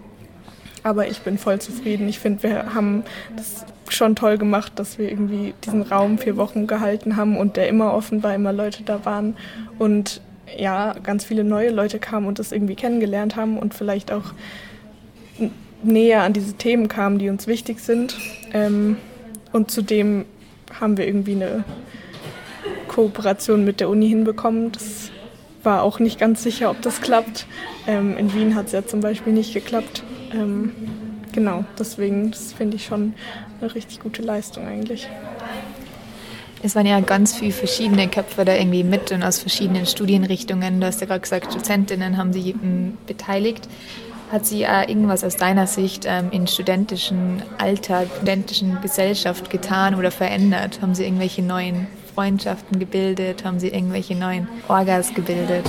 aber 0.82 1.08
ich 1.08 1.20
bin 1.20 1.38
voll 1.38 1.60
zufrieden. 1.60 2.08
Ich 2.08 2.18
finde, 2.18 2.42
wir 2.44 2.74
haben 2.74 3.04
das 3.36 3.66
schon 3.88 4.16
toll 4.16 4.38
gemacht, 4.38 4.72
dass 4.76 4.98
wir 4.98 5.10
irgendwie 5.10 5.54
diesen 5.64 5.82
Raum 5.82 6.18
vier 6.18 6.36
Wochen 6.36 6.66
gehalten 6.66 7.16
haben 7.16 7.36
und 7.36 7.56
der 7.56 7.68
immer 7.68 7.92
offen 7.92 8.22
war, 8.22 8.34
immer 8.34 8.52
Leute 8.52 8.82
da 8.82 9.04
waren 9.04 9.36
und 9.78 10.20
ja, 10.56 10.94
ganz 11.02 11.24
viele 11.24 11.44
neue 11.44 11.70
Leute 11.70 11.98
kamen 11.98 12.26
und 12.26 12.38
das 12.38 12.52
irgendwie 12.52 12.76
kennengelernt 12.76 13.36
haben 13.36 13.58
und 13.58 13.74
vielleicht 13.74 14.12
auch 14.12 14.32
näher 15.82 16.22
an 16.22 16.32
diese 16.32 16.54
Themen 16.54 16.88
kamen, 16.88 17.18
die 17.18 17.28
uns 17.28 17.46
wichtig 17.46 17.80
sind. 17.80 18.16
Ähm, 18.52 18.96
und 19.52 19.70
zudem 19.70 20.24
haben 20.80 20.96
wir 20.96 21.06
irgendwie 21.06 21.32
eine 21.32 21.64
Kooperation 22.88 23.64
mit 23.64 23.80
der 23.80 23.88
Uni 23.88 24.08
hinbekommen. 24.08 24.72
Das 24.72 25.10
war 25.62 25.82
auch 25.82 25.98
nicht 25.98 26.18
ganz 26.18 26.42
sicher, 26.42 26.70
ob 26.70 26.80
das 26.82 27.00
klappt. 27.00 27.46
Ähm, 27.86 28.16
in 28.16 28.32
Wien 28.34 28.54
hat 28.54 28.66
es 28.66 28.72
ja 28.72 28.86
zum 28.86 29.00
Beispiel 29.00 29.32
nicht 29.32 29.52
geklappt. 29.52 30.02
Ähm, 30.32 30.72
genau, 31.32 31.64
deswegen, 31.78 32.32
finde 32.32 32.76
ich 32.76 32.86
schon 32.86 33.14
eine 33.60 33.74
richtig 33.74 34.00
gute 34.00 34.22
Leistung 34.22 34.66
eigentlich. 34.66 35.08
Es 36.62 36.74
waren 36.74 36.86
ja 36.86 36.98
ganz 37.00 37.36
viele 37.36 37.52
verschiedene 37.52 38.08
Köpfe 38.08 38.44
da 38.44 38.54
irgendwie 38.54 38.82
mit 38.82 39.12
und 39.12 39.22
aus 39.22 39.38
verschiedenen 39.38 39.86
Studienrichtungen. 39.86 40.80
Du 40.80 40.86
hast 40.86 41.00
ja 41.00 41.06
gerade 41.06 41.20
gesagt, 41.20 41.54
Dozentinnen 41.54 42.16
haben 42.16 42.32
sich 42.32 42.54
beteiligt. 43.06 43.68
Hat 44.30 44.44
sich 44.44 44.66
auch 44.66 44.88
irgendwas 44.88 45.22
aus 45.22 45.36
deiner 45.36 45.68
Sicht 45.68 46.04
ähm, 46.06 46.28
in 46.32 46.48
studentischen 46.48 47.42
Alltag, 47.58 48.08
studentischen 48.16 48.78
Gesellschaft 48.82 49.50
getan 49.50 49.94
oder 49.94 50.10
verändert? 50.10 50.80
Haben 50.82 50.96
sie 50.96 51.04
irgendwelche 51.04 51.42
neuen 51.42 51.86
Freundschaften 52.12 52.80
gebildet? 52.80 53.44
Haben 53.44 53.60
sie 53.60 53.68
irgendwelche 53.68 54.16
neuen 54.16 54.48
Orgas 54.66 55.14
gebildet? 55.14 55.64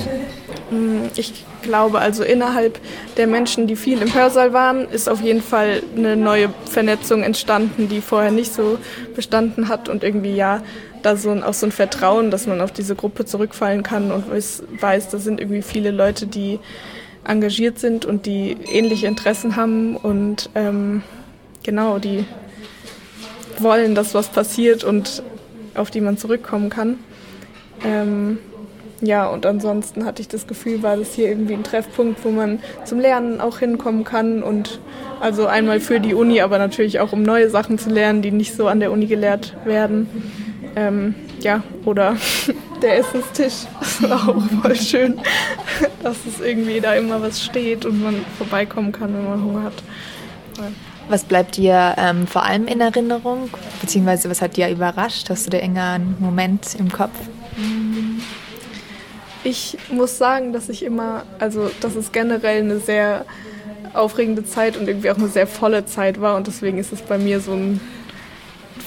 Mm, 0.72 1.06
ich 1.16 1.46
glaube, 1.62 2.00
also 2.00 2.24
innerhalb 2.24 2.80
der 3.18 3.28
Menschen, 3.28 3.68
die 3.68 3.76
viel 3.76 4.02
im 4.02 4.14
Hörsaal 4.14 4.54
waren, 4.54 4.88
ist 4.90 5.08
auf 5.08 5.22
jeden 5.22 5.44
Fall 5.44 5.84
eine 5.96 6.16
neue 6.16 6.50
Vernetzung 6.66 7.22
entstanden, 7.22 7.90
die 7.90 8.02
vorher 8.02 8.32
nicht 8.32 8.54
so 8.54 8.80
bestanden 9.16 9.68
hat 9.68 9.88
und 9.88 10.04
irgendwie 10.04 10.36
ja 10.36 10.64
da 11.04 11.16
so 11.16 11.30
ein, 11.30 11.44
auch 11.44 11.54
so 11.54 11.68
ein 11.68 11.72
Vertrauen, 11.72 12.32
dass 12.32 12.48
man 12.48 12.62
auf 12.62 12.72
diese 12.72 12.96
Gruppe 12.96 13.26
zurückfallen 13.26 13.84
kann 13.84 14.12
und 14.12 14.32
weiß, 14.32 14.64
weiß 14.80 15.10
da 15.10 15.20
sind 15.20 15.40
irgendwie 15.40 15.62
viele 15.62 15.92
Leute, 15.92 16.26
die 16.26 16.60
engagiert 17.28 17.80
sind 17.80 18.06
und 18.06 18.26
die 18.26 18.56
ähnliche 18.72 19.08
Interessen 19.08 19.56
haben 19.56 19.96
und 19.96 20.50
ähm, 20.56 21.04
genau, 21.64 22.00
die 22.00 22.26
wollen, 23.60 23.96
dass 23.96 24.14
was 24.14 24.30
passiert 24.30 24.84
und 24.84 25.24
auf 25.76 25.92
die 25.92 26.02
man 26.02 26.18
zurückkommen 26.18 26.70
kann. 26.70 27.00
Ähm, 27.86 28.40
ja, 29.02 29.28
und 29.28 29.46
ansonsten 29.46 30.06
hatte 30.06 30.22
ich 30.22 30.28
das 30.28 30.48
Gefühl, 30.48 30.82
war 30.82 30.98
das 30.98 31.14
hier 31.14 31.28
irgendwie 31.30 31.54
ein 31.54 31.64
Treffpunkt, 31.64 32.24
wo 32.26 32.30
man 32.30 32.60
zum 32.84 33.00
Lernen 33.00 33.40
auch 33.40 33.60
hinkommen 33.60 34.04
kann 34.04 34.42
und 34.42 34.80
also 35.20 35.46
einmal 35.46 35.80
für 35.80 36.00
die 36.00 36.16
Uni, 36.16 36.42
aber 36.42 36.58
natürlich 36.58 37.00
auch 37.00 37.14
um 37.14 37.22
neue 37.22 37.50
Sachen 37.50 37.78
zu 37.78 37.90
lernen, 37.90 38.24
die 38.24 38.32
nicht 38.32 38.56
so 38.56 38.68
an 38.68 38.80
der 38.80 38.92
Uni 38.92 39.06
gelehrt 39.06 39.56
werden. 39.66 40.10
Ähm, 40.76 41.14
ja, 41.42 41.64
oder 41.86 42.18
der 42.82 43.00
Essenstisch. 43.00 43.66
Das 43.80 44.10
war 44.10 44.30
auch 44.30 44.44
voll 44.62 44.76
schön, 44.76 45.20
dass 46.04 46.18
es 46.26 46.40
irgendwie 46.40 46.80
da 46.80 46.94
immer 46.94 47.22
was 47.22 47.44
steht 47.44 47.86
und 47.86 48.02
man 48.02 48.26
vorbeikommen 48.38 48.92
kann, 48.92 49.14
wenn 49.14 49.26
man 49.26 49.44
Hunger 49.44 49.64
hat. 49.64 49.84
Ja. 50.58 50.64
Was 51.10 51.24
bleibt 51.24 51.56
dir 51.56 51.96
ähm, 51.98 52.28
vor 52.28 52.44
allem 52.44 52.68
in 52.68 52.82
Erinnerung? 52.82 53.50
Beziehungsweise 53.82 54.30
was 54.30 54.42
hat 54.42 54.58
dir 54.58 54.70
überrascht? 54.70 55.30
Hast 55.30 55.46
du 55.46 55.52
da 55.52 55.58
irgendeinen 55.58 56.18
Moment 56.20 56.76
im 56.78 56.92
Kopf? 56.92 57.16
Ich 59.44 59.78
muss 59.90 60.18
sagen, 60.18 60.52
dass 60.52 60.68
ich 60.68 60.84
immer, 60.84 61.24
also 61.40 61.72
dass 61.80 61.96
es 61.96 62.12
generell 62.12 62.62
eine 62.62 62.80
sehr 62.80 63.26
aufregende 63.94 64.44
Zeit 64.44 64.76
und 64.76 64.88
irgendwie 64.88 65.10
auch 65.10 65.18
eine 65.18 65.30
sehr 65.30 65.48
volle 65.48 65.86
Zeit 65.86 66.20
war 66.20 66.36
und 66.36 66.48
deswegen 66.48 66.78
ist 66.78 66.92
es 66.92 67.02
bei 67.02 67.18
mir 67.18 67.40
so 67.40 67.54
ein 67.54 67.80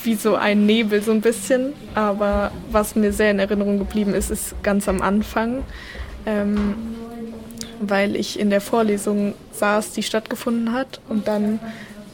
wie 0.05 0.15
so 0.15 0.35
ein 0.37 0.67
Nebel 0.67 1.03
so 1.03 1.13
ein 1.13 1.21
bisschen. 1.21 1.73
Aber 1.95 2.51
was 2.71 2.97
mir 2.97 3.13
sehr 3.13 3.31
in 3.31 3.39
Erinnerung 3.39 3.79
geblieben 3.79 4.15
ist, 4.15 4.31
ist 4.31 4.63
ganz 4.63 4.89
am 4.89 5.03
Anfang, 5.03 5.63
ähm, 6.27 6.75
weil 7.81 8.17
ich 8.17 8.39
in 8.39 8.51
der 8.51 8.61
Vorlesung 8.61 9.35
saß, 9.53 9.93
die 9.93 10.03
stattgefunden 10.03 10.73
hat 10.73 11.01
und 11.09 11.29
dann 11.29 11.61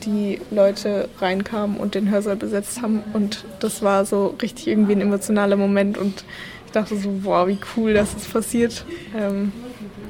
die 0.04 0.40
Leute 0.50 1.08
reinkamen 1.20 1.76
und 1.76 1.94
den 1.94 2.10
Hörsaal 2.10 2.36
besetzt 2.36 2.82
haben. 2.82 3.02
Und 3.12 3.44
das 3.60 3.82
war 3.82 4.04
so 4.04 4.34
richtig 4.40 4.68
irgendwie 4.68 4.92
ein 4.92 5.00
emotionaler 5.00 5.56
Moment 5.56 5.98
und 5.98 6.24
ich 6.66 6.72
dachte 6.72 6.96
so, 6.96 7.24
wow, 7.24 7.48
wie 7.48 7.58
cool, 7.76 7.94
dass 7.94 8.14
es 8.14 8.24
passiert. 8.26 8.84
Ähm, 9.16 9.52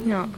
ja. 0.07 0.29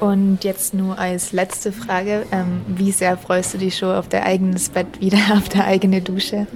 Und 0.00 0.44
jetzt 0.44 0.74
nur 0.74 0.98
als 0.98 1.32
letzte 1.32 1.72
Frage, 1.72 2.26
ähm, 2.32 2.62
wie 2.66 2.92
sehr 2.92 3.16
freust 3.16 3.54
du 3.54 3.58
dich 3.58 3.78
schon 3.78 3.94
auf 3.94 4.08
dein 4.08 4.22
eigenes 4.22 4.68
Bett 4.68 5.00
wieder, 5.00 5.18
auf 5.32 5.48
der 5.48 5.66
eigene 5.66 6.00
Dusche? 6.00 6.46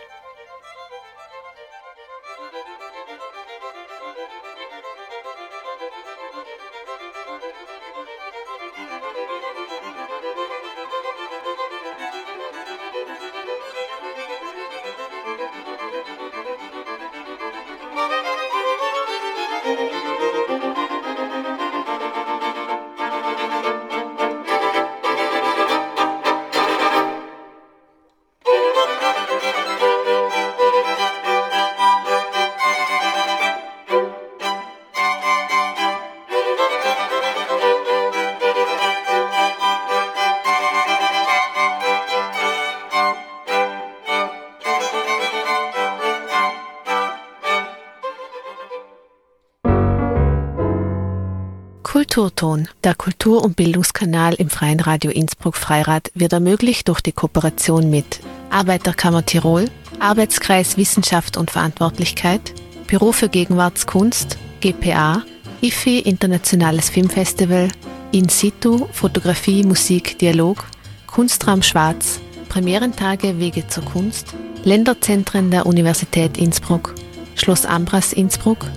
Kulturton, 51.91 52.67
der 52.83 52.93
Kultur- 52.93 53.43
und 53.43 53.55
Bildungskanal 53.55 54.35
im 54.35 54.51
Freien 54.51 54.79
Radio 54.79 55.09
Innsbruck 55.09 55.55
Freirad, 55.55 56.11
wird 56.13 56.33
ermöglicht 56.33 56.87
durch 56.87 57.01
die 57.01 57.13
Kooperation 57.13 57.89
mit 57.89 58.19
Arbeiterkammer 58.51 59.25
Tirol, 59.25 59.65
Arbeitskreis 59.99 60.77
Wissenschaft 60.77 61.35
und 61.35 61.49
Verantwortlichkeit, 61.49 62.53
Büro 62.85 63.11
für 63.11 63.27
Gegenwartskunst, 63.27 64.37
GPA, 64.61 65.23
IFI 65.61 66.01
Internationales 66.01 66.91
Filmfestival, 66.91 67.69
In 68.11 68.29
situ 68.29 68.87
Fotografie, 68.91 69.63
Musik, 69.63 70.19
Dialog, 70.19 70.65
Kunstraum 71.07 71.63
Schwarz, 71.63 72.19
Premierentage 72.49 73.39
Wege 73.39 73.67
zur 73.67 73.85
Kunst, 73.85 74.35
Länderzentren 74.63 75.49
der 75.49 75.65
Universität 75.65 76.37
Innsbruck, 76.37 76.93
Schloss 77.33 77.65
Ambras 77.65 78.13
Innsbruck, 78.13 78.67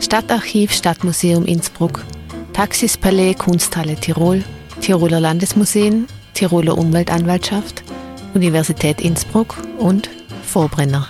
Stadtarchiv 0.00 0.72
Stadtmuseum 0.72 1.44
Innsbruck, 1.44 2.02
Taxis 2.52 2.98
Palais 2.98 3.34
Kunsthalle 3.34 3.96
Tirol, 3.96 4.44
Tiroler 4.80 5.20
Landesmuseen, 5.20 6.06
Tiroler 6.34 6.76
Umweltanwaltschaft, 6.76 7.82
Universität 8.34 9.00
Innsbruck 9.00 9.56
und 9.78 10.10
Vorbrenner. 10.44 11.08